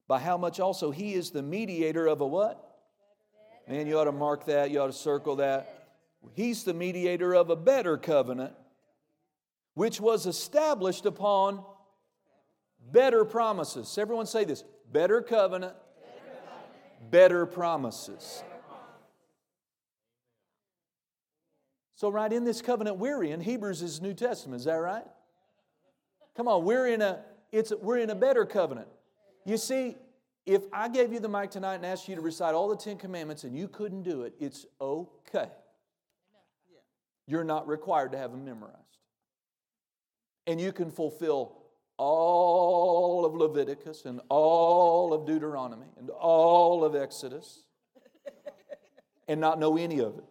[0.08, 2.60] by how much also he is the mediator of a what?
[3.68, 5.88] Man, you ought to mark that, you ought to circle that.
[6.34, 8.54] He's the mediator of a better covenant,
[9.74, 11.64] which was established upon
[12.92, 13.98] better promises.
[13.98, 15.74] Everyone say this better covenant,
[17.10, 18.44] better promises.
[21.96, 25.06] So, right in this covenant we're in, Hebrews is New Testament, is that right?
[26.36, 28.88] Come on, we're in a it's we're in a better covenant.
[29.46, 29.96] You see,
[30.46, 32.98] if I gave you the mic tonight and asked you to recite all the Ten
[32.98, 35.50] Commandments and you couldn't do it, it's okay.
[37.28, 38.78] You're not required to have them memorized.
[40.46, 41.58] And you can fulfill
[41.98, 47.64] all of Leviticus and all of Deuteronomy and all of Exodus
[49.28, 50.24] and not know any of it.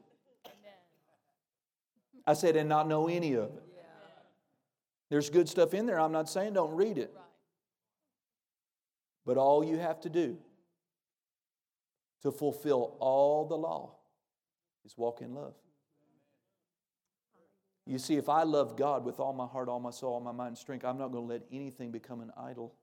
[2.26, 3.62] I said, and not know any of it.
[5.08, 5.98] There's good stuff in there.
[5.98, 7.14] I'm not saying don't read it.
[9.24, 10.38] But all you have to do
[12.22, 13.96] to fulfill all the law
[14.84, 15.54] is walk in love.
[17.86, 20.32] You see, if I love God with all my heart, all my soul, all my
[20.32, 22.74] mind and strength, I'm not going to let anything become an idol.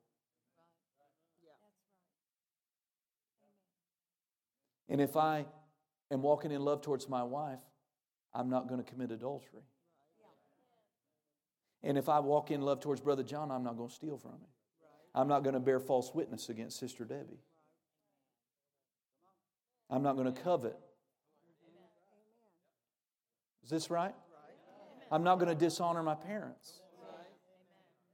[4.89, 5.45] And if I
[6.11, 7.59] am walking in love towards my wife,
[8.33, 9.61] I'm not going to commit adultery.
[11.81, 14.31] And if I walk in love towards Brother John, I'm not going to steal from
[14.31, 14.47] him.
[15.13, 17.41] I'm not going to bear false witness against Sister Debbie.
[19.89, 20.77] I'm not going to covet.
[23.63, 24.15] Is this right?
[25.11, 26.81] I'm not going to dishonor my parents.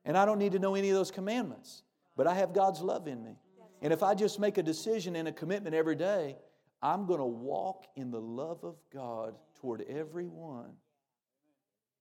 [0.06, 1.84] And I don't need to know any of those commandments,
[2.16, 3.38] but I have God's love in me.
[3.82, 6.38] And if I just make a decision and a commitment every day,
[6.82, 10.74] I'm going to walk in the love of God toward everyone,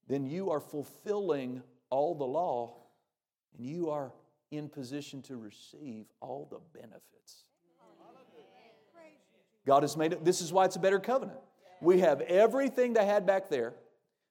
[0.07, 2.75] then you are fulfilling all the law
[3.57, 4.11] and you are
[4.51, 7.45] in position to receive all the benefits.
[9.65, 11.39] God has made it, this is why it's a better covenant.
[11.81, 13.73] We have everything they had back there,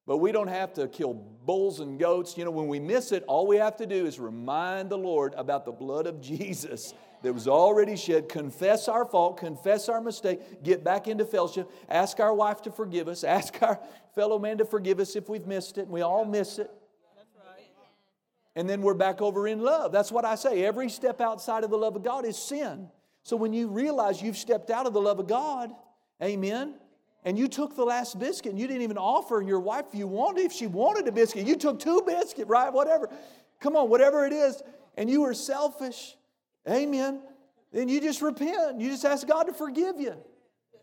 [0.06, 2.38] but we don't have to kill bulls and goats.
[2.38, 5.34] You know, when we miss it, all we have to do is remind the Lord
[5.36, 10.62] about the blood of Jesus that was already shed, confess our fault, confess our mistake,
[10.62, 13.80] get back into fellowship, ask our wife to forgive us, ask our
[14.14, 16.70] fellow man to forgive us if we've missed it, and we all miss it.
[18.56, 19.90] And then we're back over in love.
[19.90, 20.64] That's what I say.
[20.64, 22.88] Every step outside of the love of God is sin.
[23.22, 25.72] So when you realize you've stepped out of the love of God,
[26.22, 26.74] amen,
[27.24, 30.06] and you took the last biscuit and you didn't even offer your wife if you
[30.06, 32.72] wanted, if she wanted a biscuit, you took two biscuits, right?
[32.72, 33.08] Whatever.
[33.60, 34.62] Come on, whatever it is,
[34.96, 36.16] and you were selfish,
[36.68, 37.20] amen,
[37.72, 38.80] then you just repent.
[38.80, 40.14] You just ask God to forgive you.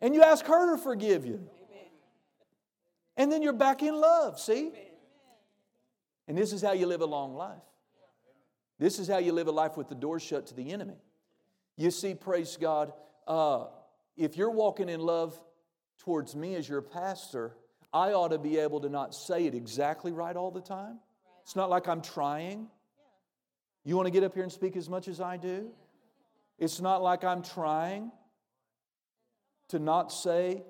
[0.01, 1.47] And you ask her to forgive you.
[3.15, 4.71] And then you're back in love, see?
[6.27, 7.61] And this is how you live a long life.
[8.79, 10.97] This is how you live a life with the door shut to the enemy.
[11.77, 12.93] You see, praise God,
[13.27, 13.65] uh,
[14.17, 15.39] if you're walking in love
[15.99, 17.55] towards me as your pastor,
[17.93, 20.99] I ought to be able to not say it exactly right all the time.
[21.43, 22.67] It's not like I'm trying.
[23.83, 25.69] You want to get up here and speak as much as I do?
[26.57, 28.11] It's not like I'm trying
[29.69, 30.63] to not say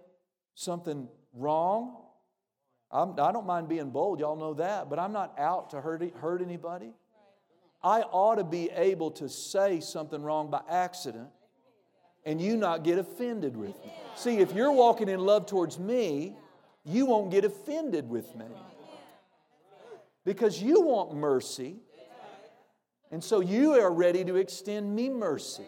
[0.55, 1.97] something wrong.
[2.93, 5.81] I'm, I do not mind being bold, y'all know that, but I'm not out to
[5.81, 6.91] hurt, hurt anybody.
[7.83, 11.29] I ought to be able to say something wrong by accident
[12.25, 13.93] and you not get offended with me.
[14.15, 16.35] See, if you're walking in love towards me,
[16.85, 18.45] you won't get offended with me
[20.23, 21.77] because you want mercy.
[23.11, 25.65] And so you are ready to extend me mercy.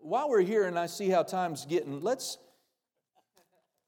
[0.00, 2.38] While we're here and I see how time's getting, let's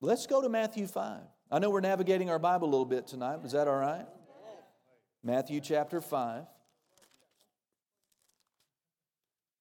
[0.04, 1.20] Let's go to Matthew 5.
[1.50, 3.38] I know we're navigating our Bible a little bit tonight.
[3.42, 4.04] Is that all right?
[5.22, 6.44] Matthew chapter 5.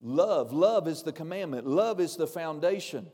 [0.02, 0.52] Love.
[0.52, 3.08] Love is the commandment, love is the foundation.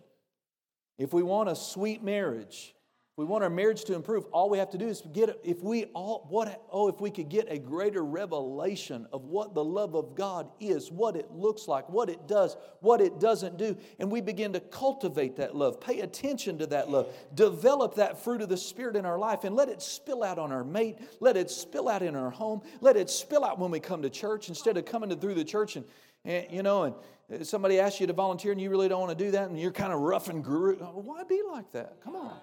[0.97, 2.73] If we want a sweet marriage,
[3.20, 5.84] we want our marriage to improve, all we have to do is get if we
[5.88, 10.15] all what oh if we could get a greater revelation of what the love of
[10.15, 14.22] God is, what it looks like, what it does, what it doesn't do, and we
[14.22, 18.55] begin to cultivate that love, pay attention to that love, develop that fruit of the
[18.55, 21.89] spirit in our life and let it spill out on our mate, let it spill
[21.89, 24.86] out in our home, let it spill out when we come to church instead of
[24.86, 25.84] coming to, through the church and,
[26.24, 26.95] and you know and
[27.34, 29.59] uh, somebody asks you to volunteer and you really don't want to do that and
[29.59, 30.78] you're kind of rough and guru.
[30.78, 31.97] Why be like that?
[32.01, 32.39] Come on.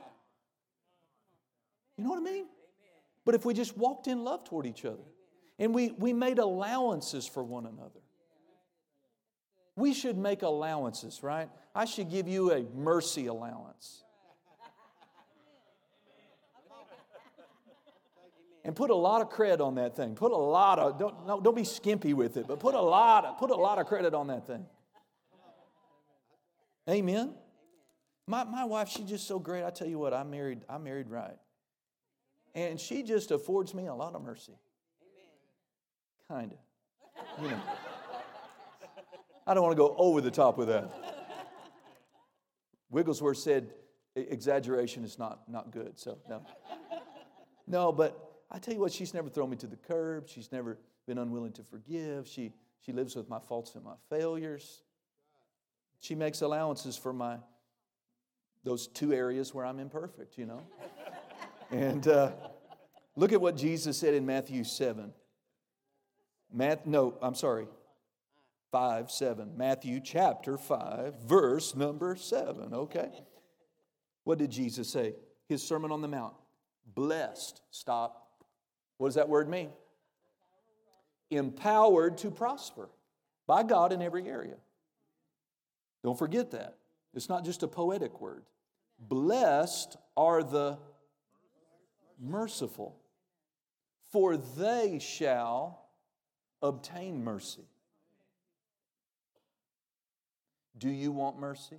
[1.96, 2.46] You know what I mean?
[3.24, 5.02] But if we just walked in love toward each other
[5.58, 8.00] and we, we made allowances for one another,
[9.74, 11.50] we should make allowances, right?
[11.74, 14.02] I should give you a mercy allowance.
[18.64, 20.16] And put a lot of credit on that thing.
[20.16, 23.24] Put a lot of, don't, no, don't be skimpy with it, but put a lot
[23.24, 24.66] of, put a lot of credit on that thing.
[26.88, 27.34] Amen.
[28.26, 29.64] My, my wife, she's just so great.
[29.64, 31.36] I tell you what, I married, I married right.
[32.56, 34.54] And she just affords me a lot of mercy.
[36.26, 37.44] Kind of.
[37.44, 37.60] You know.
[39.46, 40.90] I don't want to go over the top with that.
[42.90, 43.74] Wigglesworth said
[44.16, 45.98] exaggeration is not, not good.
[45.98, 46.42] So, no.
[47.66, 50.26] No, but I tell you what, she's never thrown me to the curb.
[50.26, 52.26] She's never been unwilling to forgive.
[52.26, 54.82] She, she lives with my faults and my failures.
[56.00, 57.36] She makes allowances for my
[58.64, 60.62] those two areas where I'm imperfect, you know.
[61.70, 62.32] And uh,
[63.16, 65.12] look at what Jesus said in Matthew 7.
[66.52, 67.66] Math, no, I'm sorry,
[68.72, 69.56] 5, 7.
[69.56, 73.10] Matthew chapter 5, verse number 7, okay?
[74.24, 75.14] What did Jesus say?
[75.48, 76.34] His Sermon on the Mount.
[76.94, 78.28] Blessed, stop.
[78.98, 79.70] What does that word mean?
[81.30, 82.88] Empowered to prosper
[83.46, 84.56] by God in every area.
[86.04, 86.76] Don't forget that.
[87.14, 88.44] It's not just a poetic word.
[88.98, 90.78] Blessed are the
[92.20, 92.96] merciful,
[94.12, 95.86] for they shall
[96.62, 97.68] obtain mercy.
[100.78, 101.78] Do you want mercy?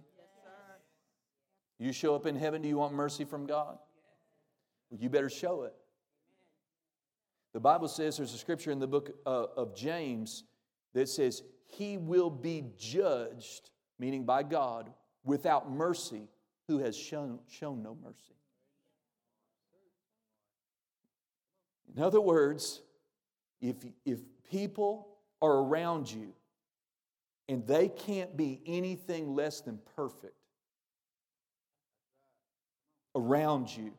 [1.80, 3.78] You show up in heaven, do you want mercy from God?
[4.90, 5.74] Well, you better show it.
[7.54, 10.44] The Bible says there's a scripture in the book uh, of James
[10.94, 13.70] that says, He will be judged,
[14.00, 14.92] meaning by God,
[15.24, 16.30] without mercy,
[16.68, 18.37] who has shown, shown no mercy.
[21.98, 22.84] In other words,
[23.60, 23.76] if,
[24.06, 24.20] if
[24.52, 25.08] people
[25.42, 26.32] are around you
[27.50, 30.36] and they can't be anything less than perfect
[33.16, 33.94] around you,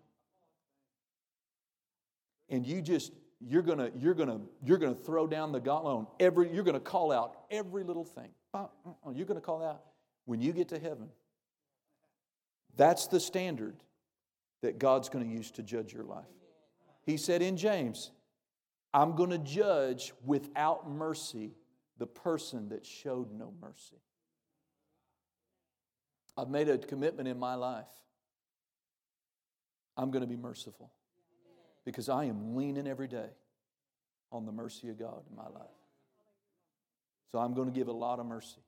[2.49, 6.55] and you just you're gonna you're gonna you're gonna throw down the gauntlet on every
[6.55, 8.31] you're gonna call out every little thing.
[8.55, 9.83] Uh, uh, uh, you're gonna call out.
[10.25, 11.09] When you get to heaven
[12.77, 13.77] that's the standard
[14.63, 16.38] that god's gonna use to judge your life
[17.09, 18.11] he said in James,
[18.93, 21.55] I'm going to judge without mercy
[21.97, 23.97] the person that showed no mercy.
[26.37, 27.87] I've made a commitment in my life.
[29.97, 30.93] I'm going to be merciful
[31.87, 33.31] because I am leaning every day
[34.31, 35.71] on the mercy of God in my life.
[37.33, 38.61] So I'm going to give a lot of mercy.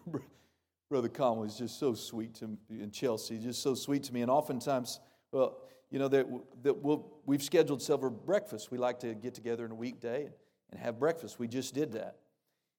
[0.91, 4.21] Brother Conway is just so sweet to me, and Chelsea, just so sweet to me.
[4.21, 5.01] And oftentimes,
[5.33, 5.64] well,
[5.95, 6.27] you know, that,
[6.65, 8.69] that we'll, we've scheduled several breakfasts.
[8.69, 10.29] We like to get together in a weekday
[10.73, 11.39] and have breakfast.
[11.39, 12.17] We just did that.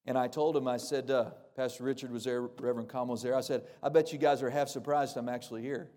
[0.05, 3.33] And I told him, I said, uh, Pastor Richard was there, Reverend Conway was there.
[3.33, 5.91] I said, I bet you guys are half surprised I'm actually here.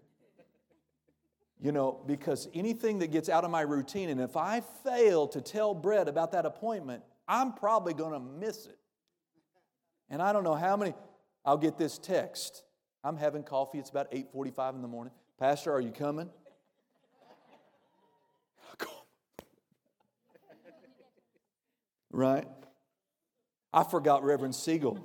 [1.60, 5.40] You know, because anything that gets out of my routine, and if I fail to
[5.40, 8.78] tell Brett about that appointment, I'm probably going to miss it.
[10.08, 10.94] And I don't know how many,
[11.44, 12.62] I'll get this text.
[13.02, 13.78] I'm having coffee.
[13.80, 15.12] It's about 8:45 in the morning.
[15.36, 16.30] Pastor, are you coming?
[22.18, 22.46] Right?
[23.72, 25.04] I forgot Reverend Siegel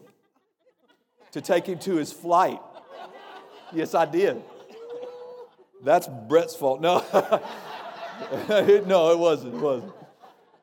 [1.32, 2.60] to take him to his flight.
[3.74, 4.42] Yes, I did.
[5.84, 6.80] That's Brett's fault.
[6.80, 7.00] No,
[8.50, 9.56] no, it wasn't.
[9.56, 9.94] It wasn't.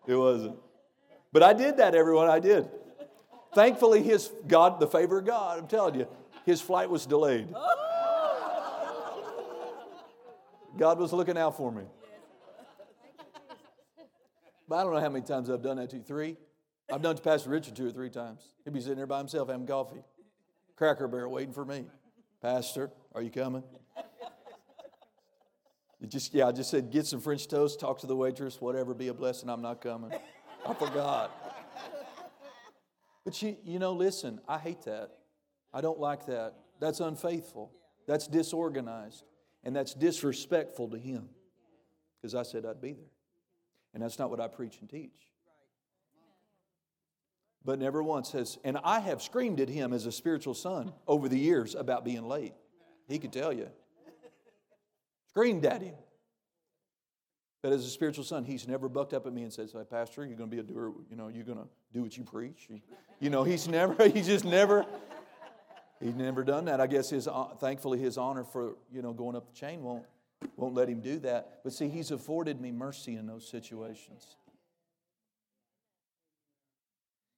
[0.07, 0.57] It wasn't.
[1.33, 2.29] But I did that, everyone.
[2.29, 2.69] I did.
[3.55, 6.07] Thankfully, his God, the favor of God, I'm telling you,
[6.47, 7.49] his flight was delayed.
[7.55, 7.81] Oh.
[10.77, 11.83] God was looking out for me.
[14.71, 16.03] But I don't know how many times I've done that to you.
[16.03, 16.37] Three?
[16.93, 18.41] I've done it to Pastor Richard two or three times.
[18.65, 20.05] He'd be sitting there by himself having coffee.
[20.77, 21.87] Cracker Barrel waiting for me.
[22.41, 23.65] Pastor, are you coming?
[25.99, 28.95] You just yeah, I just said get some French toast, talk to the waitress, whatever,
[28.95, 29.51] be a blessing.
[29.51, 30.13] I'm not coming.
[30.65, 31.33] I forgot.
[33.25, 35.11] But you, you know, listen, I hate that.
[35.75, 36.55] I don't like that.
[36.79, 37.73] That's unfaithful.
[38.07, 39.25] That's disorganized.
[39.65, 41.29] And that's disrespectful to Him.
[42.23, 43.11] Because I said I'd be there.
[43.93, 45.11] And that's not what I preach and teach.
[47.65, 51.29] But never once has, and I have screamed at him as a spiritual son over
[51.29, 52.55] the years about being late.
[53.09, 53.69] He could tell you.
[55.29, 55.95] Screamed at him.
[57.63, 60.25] But as a spiritual son, he's never bucked up at me and said, hey, Pastor,
[60.25, 62.69] you're going to be a doer, you know, you're going to do what you preach.
[63.21, 64.87] You know, he's never, he's just never,
[66.01, 66.81] he's never done that.
[66.81, 70.05] I guess his, uh, thankfully his honor for, you know, going up the chain won't,
[70.57, 71.61] won't let him do that.
[71.65, 74.37] But see, he's afforded me mercy in those situations.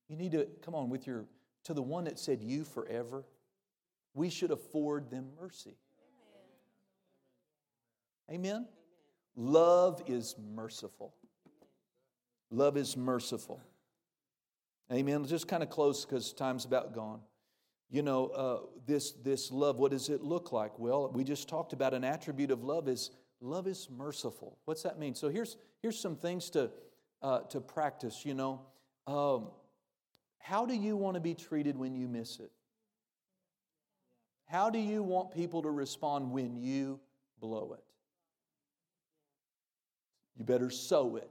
[0.08, 1.24] You need to, come on, with your,
[1.64, 3.24] to the one that said you forever,
[4.14, 5.76] we should afford them mercy.
[8.30, 8.66] Amen?
[9.36, 11.14] Love is merciful.
[12.50, 13.60] Love is merciful.
[14.92, 15.24] Amen.
[15.24, 17.20] Just kind of close because time's about gone.
[17.92, 20.78] You know, uh, this, this love, what does it look like?
[20.78, 23.10] Well, we just talked about an attribute of love is
[23.42, 24.56] love is merciful.
[24.64, 25.14] What's that mean?
[25.14, 26.70] So here's, here's some things to,
[27.20, 28.62] uh, to practice, you know.
[29.06, 29.50] Um,
[30.38, 32.50] how do you want to be treated when you miss it?
[34.46, 36.98] How do you want people to respond when you
[37.40, 37.84] blow it?
[40.38, 41.28] You better sow it.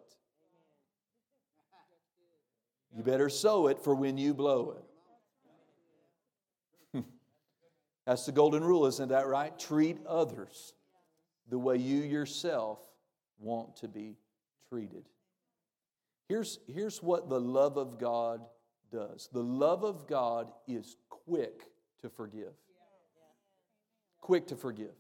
[2.96, 4.91] You better sow it for when you blow it.
[8.12, 9.58] That's the golden rule, isn't that right?
[9.58, 10.74] Treat others
[11.48, 12.80] the way you yourself
[13.40, 14.18] want to be
[14.68, 15.08] treated.
[16.28, 18.42] Here's, here's what the love of God
[18.92, 21.62] does the love of God is quick
[22.02, 22.52] to forgive.
[24.20, 24.98] Quick to forgive.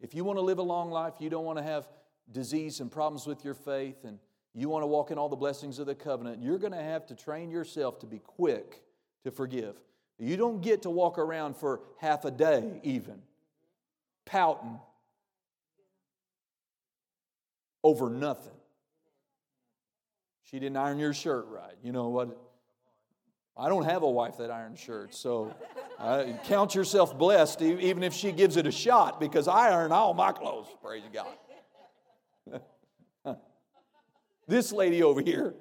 [0.00, 1.86] If you want to live a long life, you don't want to have
[2.32, 4.18] disease and problems with your faith, and
[4.52, 7.06] you want to walk in all the blessings of the covenant, you're going to have
[7.06, 8.82] to train yourself to be quick
[9.22, 9.76] to forgive.
[10.18, 13.22] You don't get to walk around for half a day, even,
[14.26, 14.80] pouting
[17.84, 18.52] over nothing.
[20.44, 21.74] She didn't iron your shirt right.
[21.82, 22.36] You know what?
[23.56, 25.54] I don't have a wife that irons shirts, so
[25.98, 30.14] uh, count yourself blessed, even if she gives it a shot, because I iron all
[30.14, 30.68] my clothes.
[30.82, 31.26] Praise God.
[34.48, 35.54] this lady over here.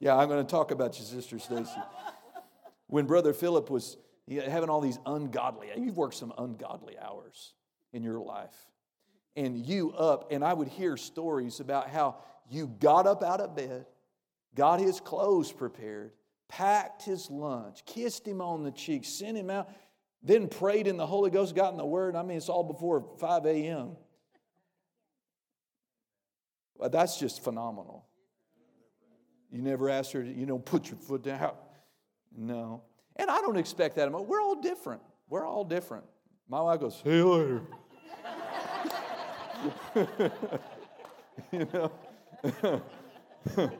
[0.00, 1.70] Yeah, I'm going to talk about your sister Stacy.
[2.88, 3.96] When Brother Philip was
[4.28, 7.54] having all these ungodly, you've worked some ungodly hours
[7.92, 8.54] in your life.
[9.34, 12.16] And you up, and I would hear stories about how
[12.50, 13.86] you got up out of bed,
[14.54, 16.12] got his clothes prepared,
[16.48, 19.68] packed his lunch, kissed him on the cheek, sent him out,
[20.22, 22.16] then prayed in the Holy Ghost, got in the Word.
[22.16, 23.96] I mean, it's all before 5 a.m.
[26.76, 28.06] Well, that's just phenomenal.
[29.50, 31.52] You never asked her, you know, put your foot down.
[32.36, 32.82] No.
[33.16, 34.12] And I don't expect that.
[34.12, 35.00] We're all different.
[35.28, 36.04] We're all different.
[36.48, 37.62] My wife goes, see you later.
[41.52, 41.90] you know?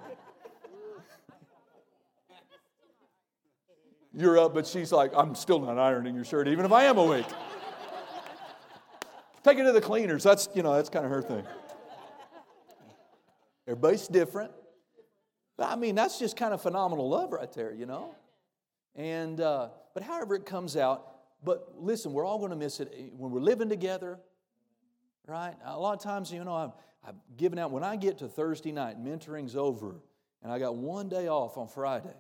[4.19, 6.97] You're up, but she's like, I'm still not ironing your shirt, even if I am
[6.97, 7.27] awake.
[9.45, 10.23] Take it to the cleaners.
[10.23, 11.45] That's, you know, that's kind of her thing.
[13.69, 14.53] Everybody's different.
[15.59, 18.15] But I mean, that's just kind of phenomenal love right there, you know?
[18.97, 21.13] And, uh, but however it comes out,
[21.45, 24.19] but listen, we're all going to miss it when we're living together,
[25.27, 25.55] right?
[25.65, 26.73] A lot of times, you know, I'm,
[27.07, 29.97] I'm giving out, when I get to Thursday night, mentoring's over,
[30.43, 32.17] and I got one day off on Friday,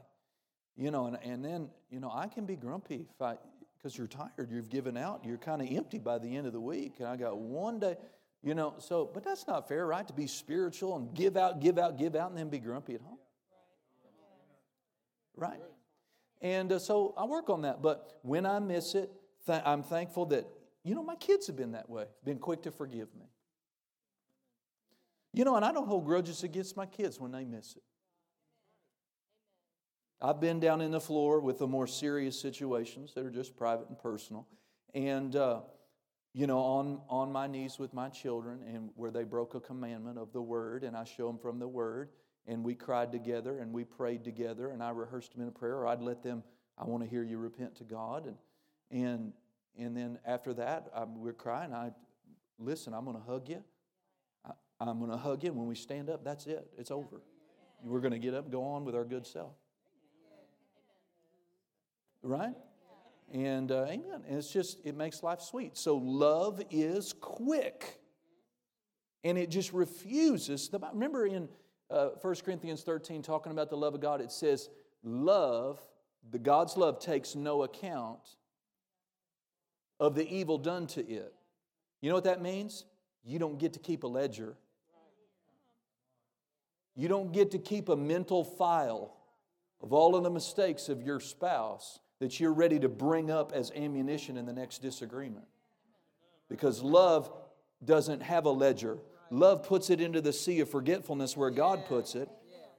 [0.76, 3.36] you know, and, and then, you know, I can be grumpy if I,
[3.78, 6.60] because you're tired, you've given out, you're kind of empty by the end of the
[6.60, 7.96] week, and I got one day,
[8.42, 10.06] you know, so, but that's not fair, right?
[10.06, 13.00] To be spiritual and give out, give out, give out, and then be grumpy at
[13.00, 13.18] home.
[15.36, 15.60] Right?
[16.40, 17.82] And uh, so I work on that.
[17.82, 19.10] But when I miss it,
[19.46, 20.46] th- I'm thankful that,
[20.84, 23.26] you know, my kids have been that way, been quick to forgive me.
[25.32, 27.82] You know, and I don't hold grudges against my kids when they miss it.
[30.20, 33.88] I've been down in the floor with the more serious situations that are just private
[33.88, 34.46] and personal.
[34.94, 35.60] And, uh,
[36.32, 40.18] you know, on, on my knees with my children, and where they broke a commandment
[40.18, 42.10] of the word, and I show them from the word
[42.46, 45.76] and we cried together and we prayed together and I rehearsed them in a prayer
[45.76, 46.42] or I'd let them
[46.78, 48.26] I want to hear you repent to God.
[48.26, 48.36] And
[48.90, 49.32] and
[49.78, 51.72] and then after that I, we're crying.
[51.72, 51.90] I
[52.58, 53.62] listen I'm going to hug you.
[54.44, 55.52] I, I'm going to hug you.
[55.52, 56.68] When we stand up that's it.
[56.78, 57.20] It's over.
[57.82, 59.52] We're going to get up and go on with our good self.
[62.22, 62.54] Right?
[63.32, 64.22] And uh, amen.
[64.28, 65.76] And it's just it makes life sweet.
[65.76, 68.00] So love is quick.
[69.24, 71.48] And it just refuses the remember in
[71.90, 74.68] uh, 1 Corinthians 13, talking about the love of God, it says,
[75.02, 75.80] Love,
[76.30, 78.36] the God's love takes no account
[80.00, 81.32] of the evil done to it.
[82.00, 82.84] You know what that means?
[83.24, 84.56] You don't get to keep a ledger.
[86.94, 89.16] You don't get to keep a mental file
[89.80, 93.70] of all of the mistakes of your spouse that you're ready to bring up as
[93.72, 95.44] ammunition in the next disagreement.
[96.48, 97.30] Because love
[97.84, 98.98] doesn't have a ledger.
[99.30, 102.28] Love puts it into the sea of forgetfulness where God puts it,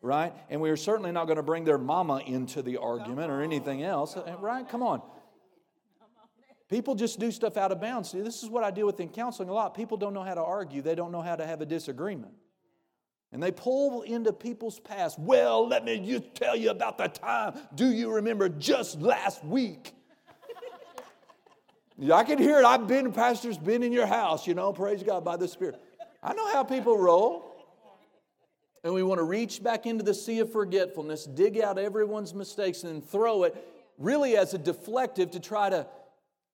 [0.01, 0.33] right?
[0.49, 4.15] And we're certainly not going to bring their mama into the argument or anything else,
[4.15, 4.67] uh, right?
[4.67, 5.01] Come on.
[6.69, 8.11] People just do stuff out of bounds.
[8.11, 9.73] See, this is what I deal with in counseling a lot.
[9.73, 12.33] People don't know how to argue, they don't know how to have a disagreement.
[13.31, 15.19] And they pull into people's past.
[15.19, 17.55] Well, let me just tell you about the time.
[17.75, 19.93] Do you remember just last week?
[22.13, 22.65] I can hear it.
[22.65, 25.81] I've been, pastor's been in your house, you know, praise God by the Spirit.
[26.27, 27.45] I know how people roll.
[28.83, 32.83] And we want to reach back into the sea of forgetfulness, dig out everyone's mistakes,
[32.83, 33.55] and throw it
[33.97, 35.87] really as a deflective to try to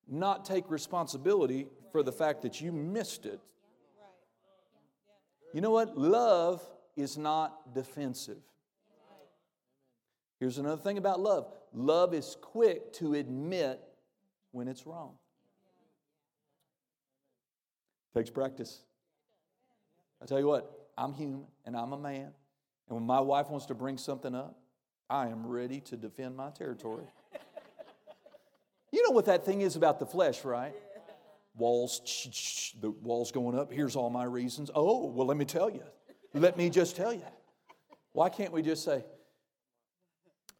[0.07, 3.39] not take responsibility for the fact that you missed it.
[5.53, 5.97] You know what?
[5.97, 6.61] Love
[6.95, 8.41] is not defensive.
[10.39, 13.81] Here's another thing about love love is quick to admit
[14.51, 15.13] when it's wrong.
[18.13, 18.83] Takes practice.
[20.23, 22.31] I tell you what, I'm human and I'm a man.
[22.87, 24.57] And when my wife wants to bring something up,
[25.09, 27.03] I am ready to defend my territory.
[28.93, 30.73] you know what that thing is about the flesh, right?
[31.57, 33.71] Walls, the walls going up.
[33.71, 34.71] Here's all my reasons.
[34.73, 35.83] Oh, well, let me tell you.
[36.33, 37.25] Let me just tell you.
[38.13, 39.03] Why can't we just say,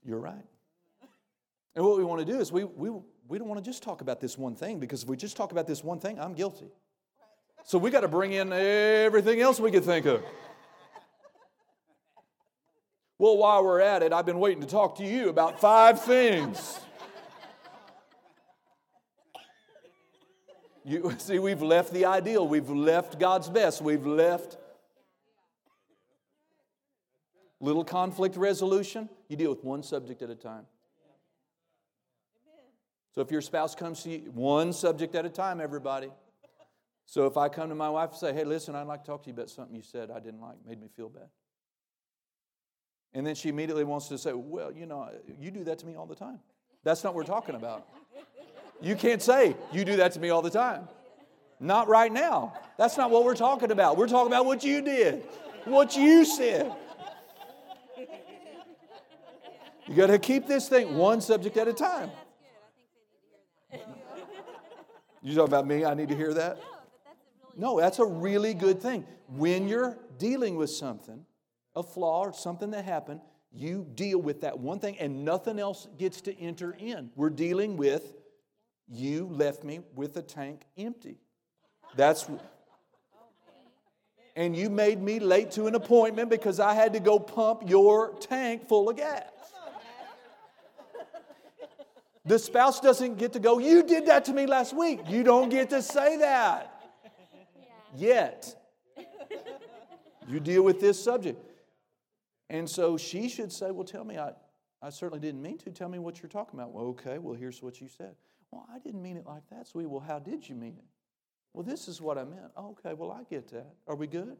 [0.03, 0.45] You're right?
[1.73, 2.91] And what we want to do is we, we,
[3.29, 5.53] we don't want to just talk about this one thing because if we just talk
[5.53, 6.69] about this one thing, I'm guilty.
[7.65, 10.23] So we got to bring in everything else we could think of.
[13.17, 16.79] Well, while we're at it, I've been waiting to talk to you about five things.
[20.83, 24.57] You see, we've left the ideal, we've left God's best, we've left
[27.61, 29.07] little conflict resolution.
[29.29, 30.65] You deal with one subject at a time.
[33.15, 36.09] So if your spouse comes to you, one subject at a time, everybody.
[37.05, 39.23] So if I come to my wife and say, hey, listen, I'd like to talk
[39.23, 41.29] to you about something you said I didn't like, made me feel bad.
[43.13, 45.95] And then she immediately wants to say, well, you know, you do that to me
[45.95, 46.39] all the time.
[46.83, 47.87] That's not what we're talking about.
[48.81, 50.87] You can't say, you do that to me all the time.
[51.59, 52.53] Not right now.
[52.77, 53.97] That's not what we're talking about.
[53.97, 55.23] We're talking about what you did,
[55.65, 56.73] what you said.
[59.87, 62.09] You got to keep this thing one subject at a time.
[65.21, 65.85] You talking about me?
[65.85, 66.59] I need to hear that?
[67.55, 69.05] No, that's a really good thing.
[69.27, 71.25] When you're dealing with something,
[71.75, 75.87] a flaw or something that happened, you deal with that one thing and nothing else
[75.97, 77.11] gets to enter in.
[77.15, 78.15] We're dealing with
[78.87, 81.17] you left me with the tank empty.
[81.95, 82.27] That's
[84.35, 88.15] and you made me late to an appointment because I had to go pump your
[88.15, 89.29] tank full of gas.
[92.25, 95.01] The spouse doesn't get to go, You did that to me last week.
[95.07, 96.72] You don't get to say that
[97.95, 98.55] yet.
[100.27, 101.43] You deal with this subject.
[102.49, 104.31] And so she should say, Well, tell me, I,
[104.81, 105.71] I certainly didn't mean to.
[105.71, 106.71] Tell me what you're talking about.
[106.71, 108.15] Well, okay, well, here's what you said.
[108.51, 109.87] Well, I didn't mean it like that, sweetie.
[109.87, 110.85] Well, how did you mean it?
[111.53, 112.51] Well, this is what I meant.
[112.55, 113.73] Oh, okay, well, I get that.
[113.87, 114.37] Are we good?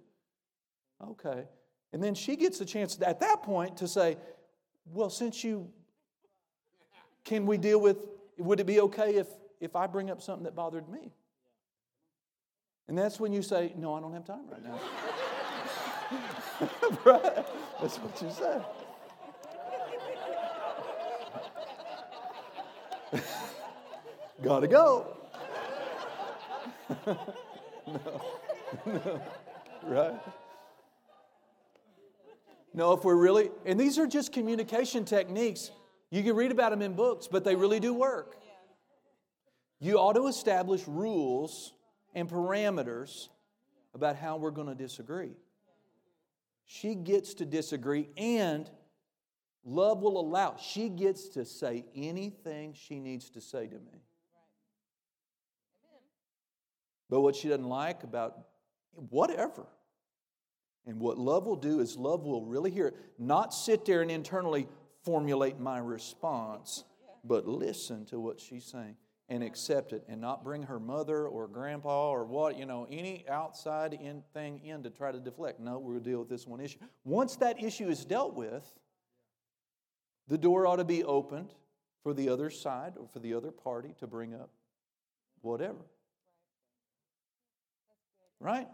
[1.03, 1.45] Okay.
[1.91, 4.17] And then she gets a chance at that point to say,
[4.85, 5.69] Well, since you,
[7.23, 7.97] can we deal with,
[8.37, 9.27] would it be okay if,
[9.59, 11.13] if I bring up something that bothered me?
[12.87, 14.79] And that's when you say, No, I don't have time right now.
[17.05, 17.45] right?
[17.81, 18.61] That's what you say.
[24.41, 25.17] Gotta go.
[27.07, 27.17] no,
[28.85, 29.21] no,
[29.83, 30.19] right?
[32.73, 35.71] No, if we're really, and these are just communication techniques.
[36.09, 38.35] You can read about them in books, but they really do work.
[39.79, 41.73] You ought to establish rules
[42.13, 43.29] and parameters
[43.93, 45.31] about how we're going to disagree.
[46.65, 48.69] She gets to disagree, and
[49.63, 50.55] love will allow.
[50.57, 54.01] She gets to say anything she needs to say to me.
[57.09, 58.39] But what she doesn't like about
[59.09, 59.65] whatever.
[60.85, 64.11] And what love will do is love will really hear it, not sit there and
[64.11, 64.67] internally
[65.03, 66.83] formulate my response,
[67.23, 68.95] but listen to what she's saying
[69.33, 73.25] and accept it and not bring her mother or grandpa or what, you know, any
[73.27, 75.59] outside in thing in to try to deflect.
[75.59, 76.77] No, we'll deal with this one issue.
[77.03, 78.63] Once that issue is dealt with,
[80.27, 81.49] the door ought to be opened
[82.03, 84.51] for the other side or for the other party to bring up
[85.41, 85.83] whatever.
[88.39, 88.67] Right?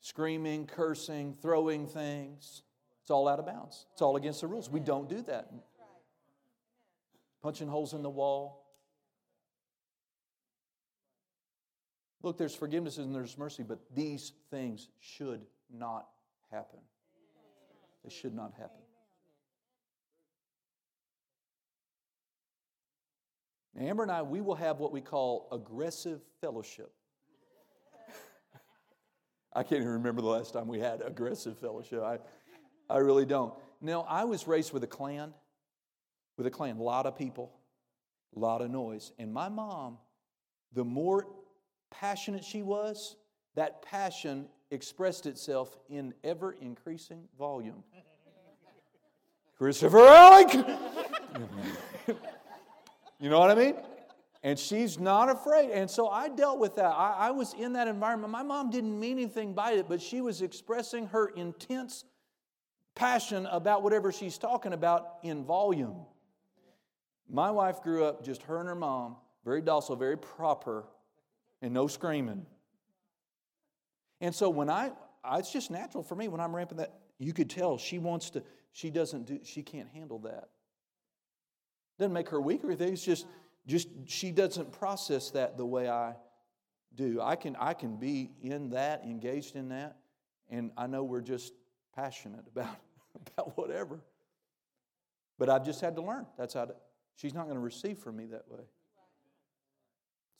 [0.00, 2.64] Screaming, cursing, throwing things.
[3.00, 3.86] It's all out of bounds.
[3.94, 4.68] It's all against the rules.
[4.68, 5.50] We don't do that.
[7.42, 8.61] Punching holes in the wall,
[12.22, 15.42] Look, there's forgiveness and there's mercy, but these things should
[15.72, 16.06] not
[16.50, 16.78] happen.
[18.04, 18.80] They should not happen.
[23.74, 26.92] Now, Amber and I, we will have what we call aggressive fellowship.
[29.52, 32.02] I can't even remember the last time we had aggressive fellowship.
[32.02, 32.18] I,
[32.88, 33.54] I really don't.
[33.80, 35.32] Now, I was raised with a clan,
[36.36, 37.52] with a clan, a lot of people,
[38.36, 39.12] a lot of noise.
[39.18, 39.98] And my mom,
[40.72, 41.26] the more
[41.92, 43.16] passionate she was,
[43.54, 47.84] that passion expressed itself in ever increasing volume.
[49.58, 50.54] Christopher Alec!
[53.20, 53.76] you know what I mean?
[54.42, 55.70] And she's not afraid.
[55.70, 56.86] And so I dealt with that.
[56.86, 58.32] I, I, was in that environment.
[58.32, 62.04] My mom didn't mean anything by it, but she was expressing her intense
[62.96, 66.06] passion about whatever she's talking about in volume.
[67.30, 70.86] My wife grew up just her and her mom, very docile, very proper,
[71.62, 72.44] and no screaming.
[74.20, 74.90] And so when I,
[75.34, 78.42] it's just natural for me when I'm ramping that, you could tell she wants to,
[78.72, 80.48] she doesn't do, she can't handle that.
[81.98, 82.92] Doesn't make her weak or anything.
[82.92, 83.26] It's just,
[83.66, 86.14] just she doesn't process that the way I
[86.94, 87.20] do.
[87.22, 89.96] I can, I can be in that, engaged in that,
[90.50, 91.52] and I know we're just
[91.94, 92.76] passionate about,
[93.36, 94.00] about whatever.
[95.38, 96.26] But I've just had to learn.
[96.36, 96.74] That's how to,
[97.16, 98.64] she's not going to receive from me that way.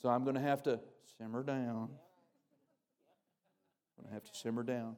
[0.03, 0.81] So I'm going to have to
[1.17, 1.89] simmer down.
[3.97, 4.97] I'm going to have to simmer down.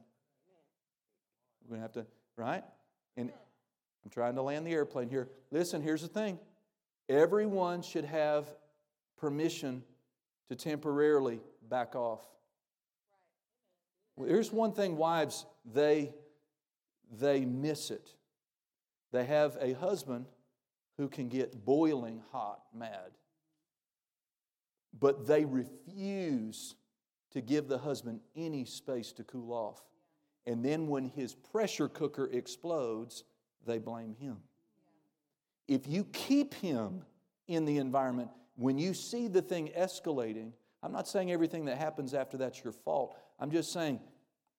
[1.61, 2.63] We're going to have to, right?
[3.15, 3.29] And
[4.03, 5.29] I'm trying to land the airplane here.
[5.51, 6.39] Listen, here's the thing
[7.07, 8.47] everyone should have
[9.17, 9.83] permission
[10.49, 11.39] to temporarily
[11.69, 12.21] back off.
[14.15, 16.15] Well, here's one thing wives, they,
[17.11, 18.09] they miss it.
[19.11, 20.25] They have a husband
[20.97, 23.11] who can get boiling hot mad
[24.99, 26.75] but they refuse
[27.31, 29.81] to give the husband any space to cool off.
[30.45, 33.23] And then when his pressure cooker explodes,
[33.65, 34.37] they blame him.
[35.67, 37.03] If you keep him
[37.47, 40.51] in the environment, when you see the thing escalating,
[40.83, 43.17] I'm not saying everything that happens after that's your fault.
[43.39, 43.99] I'm just saying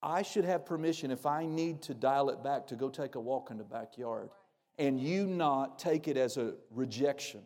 [0.03, 3.21] I should have permission if I need to dial it back to go take a
[3.21, 4.31] walk in the backyard
[4.79, 7.41] and you not take it as a rejection.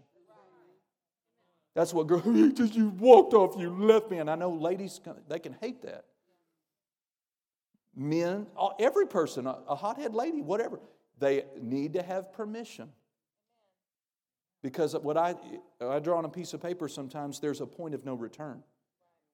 [1.74, 2.20] That's what girl,
[2.54, 4.18] just you walked off, you left me.
[4.18, 6.04] And I know ladies, they can hate that.
[7.96, 8.46] Men,
[8.78, 10.80] every person, a hothead lady, whatever,
[11.18, 12.90] they need to have permission.
[14.62, 15.34] Because what I,
[15.80, 18.62] I draw on a piece of paper sometimes, there's a point of no return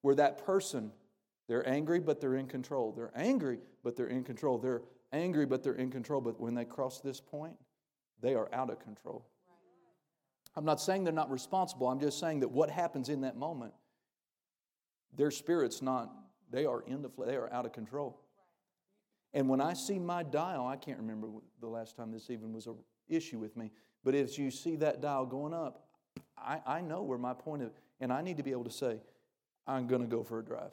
[0.03, 0.93] where that person,
[1.49, 2.93] they're angry, but they're in control.
[2.93, 4.59] They're angry, but they're in control.
[4.59, 4.82] They're
[5.12, 6.20] angry, but they're in control.
[6.20, 7.57] But when they cross this point,
[8.20, 9.24] they are out of control.
[10.57, 11.88] I'm not saying they're not responsible.
[11.88, 13.74] I'm just saying that what happens in that moment,
[15.14, 16.11] their spirit's not,
[16.50, 18.20] they are in the, they are out of control.
[19.34, 21.28] And when I see my dial, I can't remember
[21.61, 22.76] the last time this even was an
[23.09, 23.70] issue with me,
[24.02, 25.88] but as you see that dial going up,
[26.38, 28.98] I, I know where my point is, and I need to be able to say,
[29.66, 30.70] I'm going to go for a drive.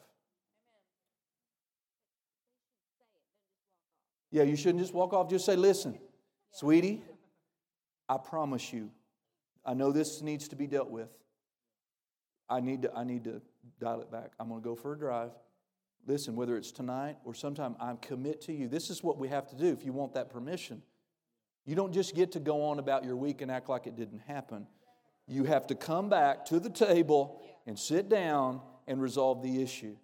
[4.30, 5.28] Yeah, you shouldn't just walk off.
[5.28, 5.98] Just say, listen,
[6.50, 7.02] sweetie,
[8.08, 8.90] I promise you,
[9.64, 11.08] I know this needs to be dealt with.
[12.48, 13.40] I need to, I need to
[13.80, 14.32] dial it back.
[14.38, 15.30] I'm going to go for a drive.
[16.06, 18.68] Listen, whether it's tonight or sometime, I commit to you.
[18.68, 20.82] This is what we have to do if you want that permission.
[21.64, 24.20] You don't just get to go on about your week and act like it didn't
[24.26, 24.66] happen.
[25.26, 29.96] You have to come back to the table and sit down and resolve the issue.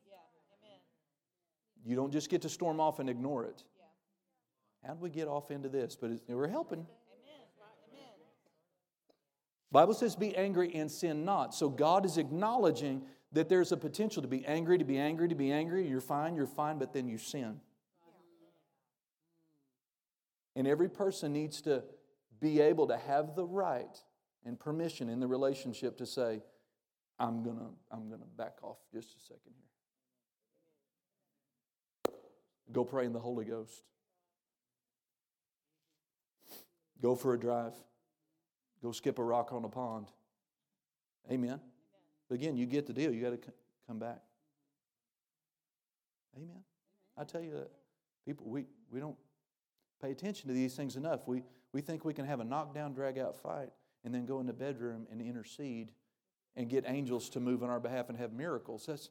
[1.84, 3.62] You don't just get to storm off and ignore it.
[4.86, 5.96] How do we get off into this?
[5.96, 6.86] But we're helping.
[9.72, 11.54] Bible says be angry and sin not.
[11.54, 13.02] So God is acknowledging
[13.32, 15.86] that there's a potential to be angry, to be angry, to be angry.
[15.86, 17.60] You're fine, you're fine, but then you sin.
[20.56, 21.84] And every person needs to
[22.40, 23.96] be able to have the right
[24.44, 26.42] and permission in the relationship to say,
[27.20, 29.52] I'm gonna, I'm gonna back off just a second
[32.06, 32.14] here.
[32.72, 33.82] Go pray in the Holy Ghost.
[37.00, 37.74] Go for a drive.
[38.82, 40.06] Go skip a rock on a pond.
[41.30, 41.60] Amen.
[42.28, 43.12] But again, you get the deal.
[43.12, 43.52] You got to
[43.86, 44.20] come back.
[46.36, 46.62] Amen.
[47.16, 47.70] I tell you uh, that
[48.24, 49.16] people we, we don't
[50.00, 51.26] pay attention to these things enough.
[51.26, 53.70] We we think we can have a knockdown, drag out fight
[54.04, 55.92] and then go in the bedroom and intercede
[56.56, 58.86] and get angels to move on our behalf and have miracles.
[58.86, 59.10] That's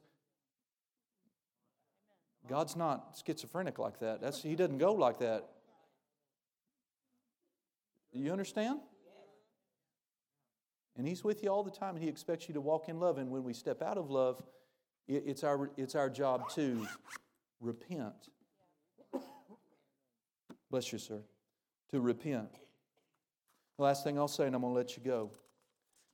[2.48, 4.20] God's not schizophrenic like that.
[4.20, 5.48] That's he doesn't go like that.
[8.12, 8.80] You understand?
[10.96, 13.18] And He's with you all the time, and He expects you to walk in love.
[13.18, 14.42] And when we step out of love,
[15.08, 16.86] it's our, it's our job to
[17.60, 18.28] repent.
[20.70, 21.22] Bless you, sir.
[21.90, 22.50] To repent.
[23.76, 25.30] The last thing I'll say, and I'm going to let you go.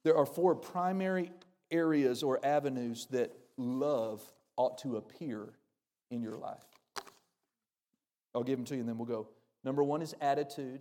[0.05, 1.33] There are four primary
[1.70, 4.22] areas or avenues that love
[4.57, 5.49] ought to appear
[6.11, 6.64] in your life.
[8.35, 9.29] I'll give them to you and then we'll go.
[9.64, 10.81] Number one is attitude,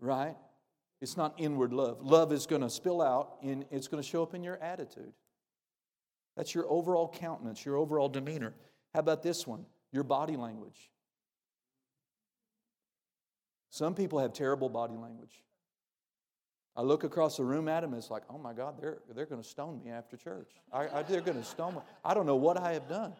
[0.00, 0.36] right?
[1.00, 2.02] It's not inward love.
[2.02, 5.12] Love is going to spill out and it's going to show up in your attitude.
[6.36, 8.54] That's your overall countenance, your overall demeanor.
[8.94, 9.64] How about this one?
[9.92, 10.90] Your body language.
[13.70, 15.42] Some people have terrible body language.
[16.76, 19.26] I look across the room at them, and it's like, oh my God, they're, they're
[19.26, 20.50] going to stone me after church.
[20.72, 21.80] I, I, they're going to stone me.
[22.04, 23.12] I don't know what I have done.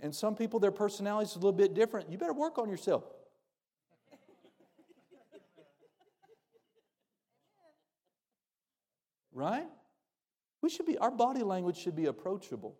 [0.00, 2.10] And some people, their personality is a little bit different.
[2.10, 3.04] You better work on yourself.
[9.38, 9.68] Right?
[10.62, 12.76] We should be, our body language should be approachable.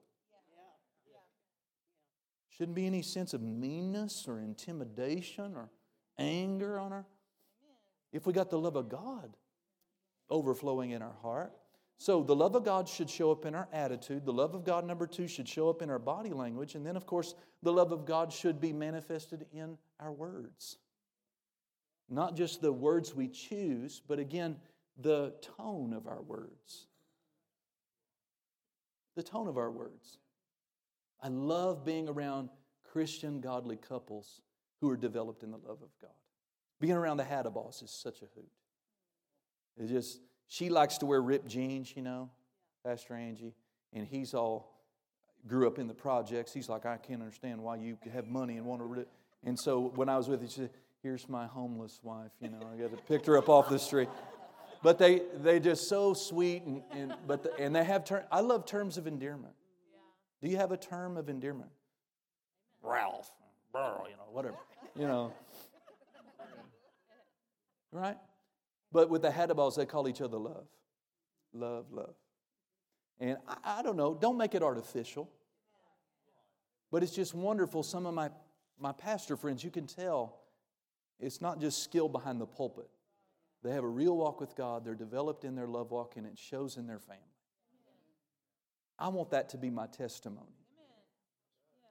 [2.48, 5.70] Shouldn't be any sense of meanness or intimidation or
[6.18, 7.06] anger on our.
[8.12, 9.36] If we got the love of God
[10.30, 11.52] overflowing in our heart.
[11.96, 14.26] So the love of God should show up in our attitude.
[14.26, 16.74] The love of God, number two, should show up in our body language.
[16.74, 20.78] And then, of course, the love of God should be manifested in our words.
[22.08, 24.56] Not just the words we choose, but again,
[24.98, 26.86] the tone of our words.
[29.16, 30.18] The tone of our words.
[31.22, 32.50] I love being around
[32.92, 34.40] Christian, godly couples
[34.80, 36.10] who are developed in the love of God.
[36.80, 38.48] Being around the Hattabaws is such a hoot.
[39.76, 42.30] It's just, she likes to wear ripped jeans, you know,
[42.84, 43.54] Pastor Angie,
[43.92, 44.78] and he's all
[45.46, 46.52] grew up in the projects.
[46.52, 48.86] He's like, I can't understand why you have money and want to.
[48.86, 49.08] Rip.
[49.44, 50.70] And so when I was with her, she said,
[51.02, 54.08] Here's my homeless wife, you know, I got to pick her up off the street
[54.82, 58.40] but they they just so sweet and, and but the, and they have term I
[58.40, 59.54] love terms of endearment.
[60.40, 61.70] Do you have a term of endearment?
[62.82, 63.30] Ralph,
[63.74, 64.56] you know, whatever,
[64.96, 65.32] you know.
[67.90, 68.16] Right?
[68.92, 70.66] But with the Hattabaws, they call each other love.
[71.52, 72.14] Love, love.
[73.20, 75.30] And I, I don't know, don't make it artificial.
[76.90, 77.82] But it's just wonderful.
[77.82, 78.30] Some of my,
[78.78, 80.40] my pastor friends, you can tell
[81.20, 82.88] it's not just skill behind the pulpit.
[83.62, 84.84] They have a real walk with God.
[84.84, 87.22] They're developed in their love walk, and it shows in their family.
[88.98, 90.46] I want that to be my testimony.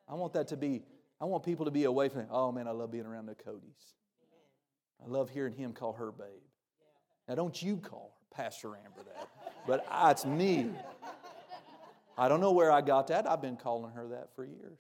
[0.10, 0.84] I want that to be,
[1.20, 3.94] I want people to be away from, oh man, I love being around the Codys.
[5.04, 6.28] I love hearing him call her babe.
[7.28, 9.28] Now, don't you call her Pastor Amber that,
[9.68, 10.70] but it's me.
[12.18, 13.30] I don't know where I got that.
[13.30, 14.80] I've been calling her that for years.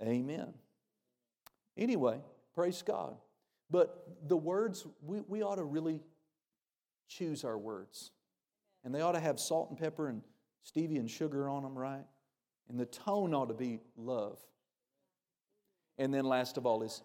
[0.00, 0.54] Amen.
[1.76, 2.20] Anyway,
[2.54, 3.16] praise God.
[3.70, 6.00] But the words, we, we ought to really
[7.08, 8.10] choose our words.
[8.84, 10.22] And they ought to have salt and pepper and
[10.64, 12.04] stevia and sugar on them, right?
[12.68, 14.38] And the tone ought to be love.
[15.98, 17.02] And then, last of all, is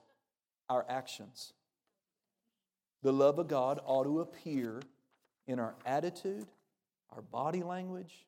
[0.70, 1.54] our actions.
[3.04, 4.82] The love of God ought to appear
[5.48, 6.48] in our attitude,
[7.12, 8.28] our body language,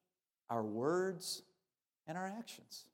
[0.50, 1.44] our words,
[2.08, 2.86] and our actions.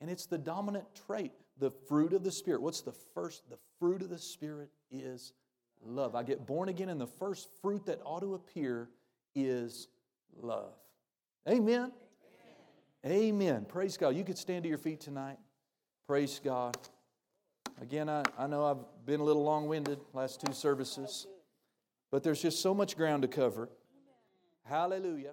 [0.00, 2.62] And it's the dominant trait, the fruit of the Spirit.
[2.62, 3.48] What's the first?
[3.50, 5.32] The fruit of the Spirit is
[5.84, 6.14] love.
[6.14, 8.88] I get born again, and the first fruit that ought to appear
[9.34, 9.88] is
[10.40, 10.72] love.
[11.48, 11.92] Amen.
[13.04, 13.32] Amen.
[13.32, 13.64] Amen.
[13.66, 14.16] Praise God.
[14.16, 15.38] You could stand to your feet tonight.
[16.06, 16.76] Praise God.
[17.80, 21.26] Again, I, I know I've been a little long winded last two services,
[22.10, 23.68] but there's just so much ground to cover.
[24.64, 25.32] Hallelujah.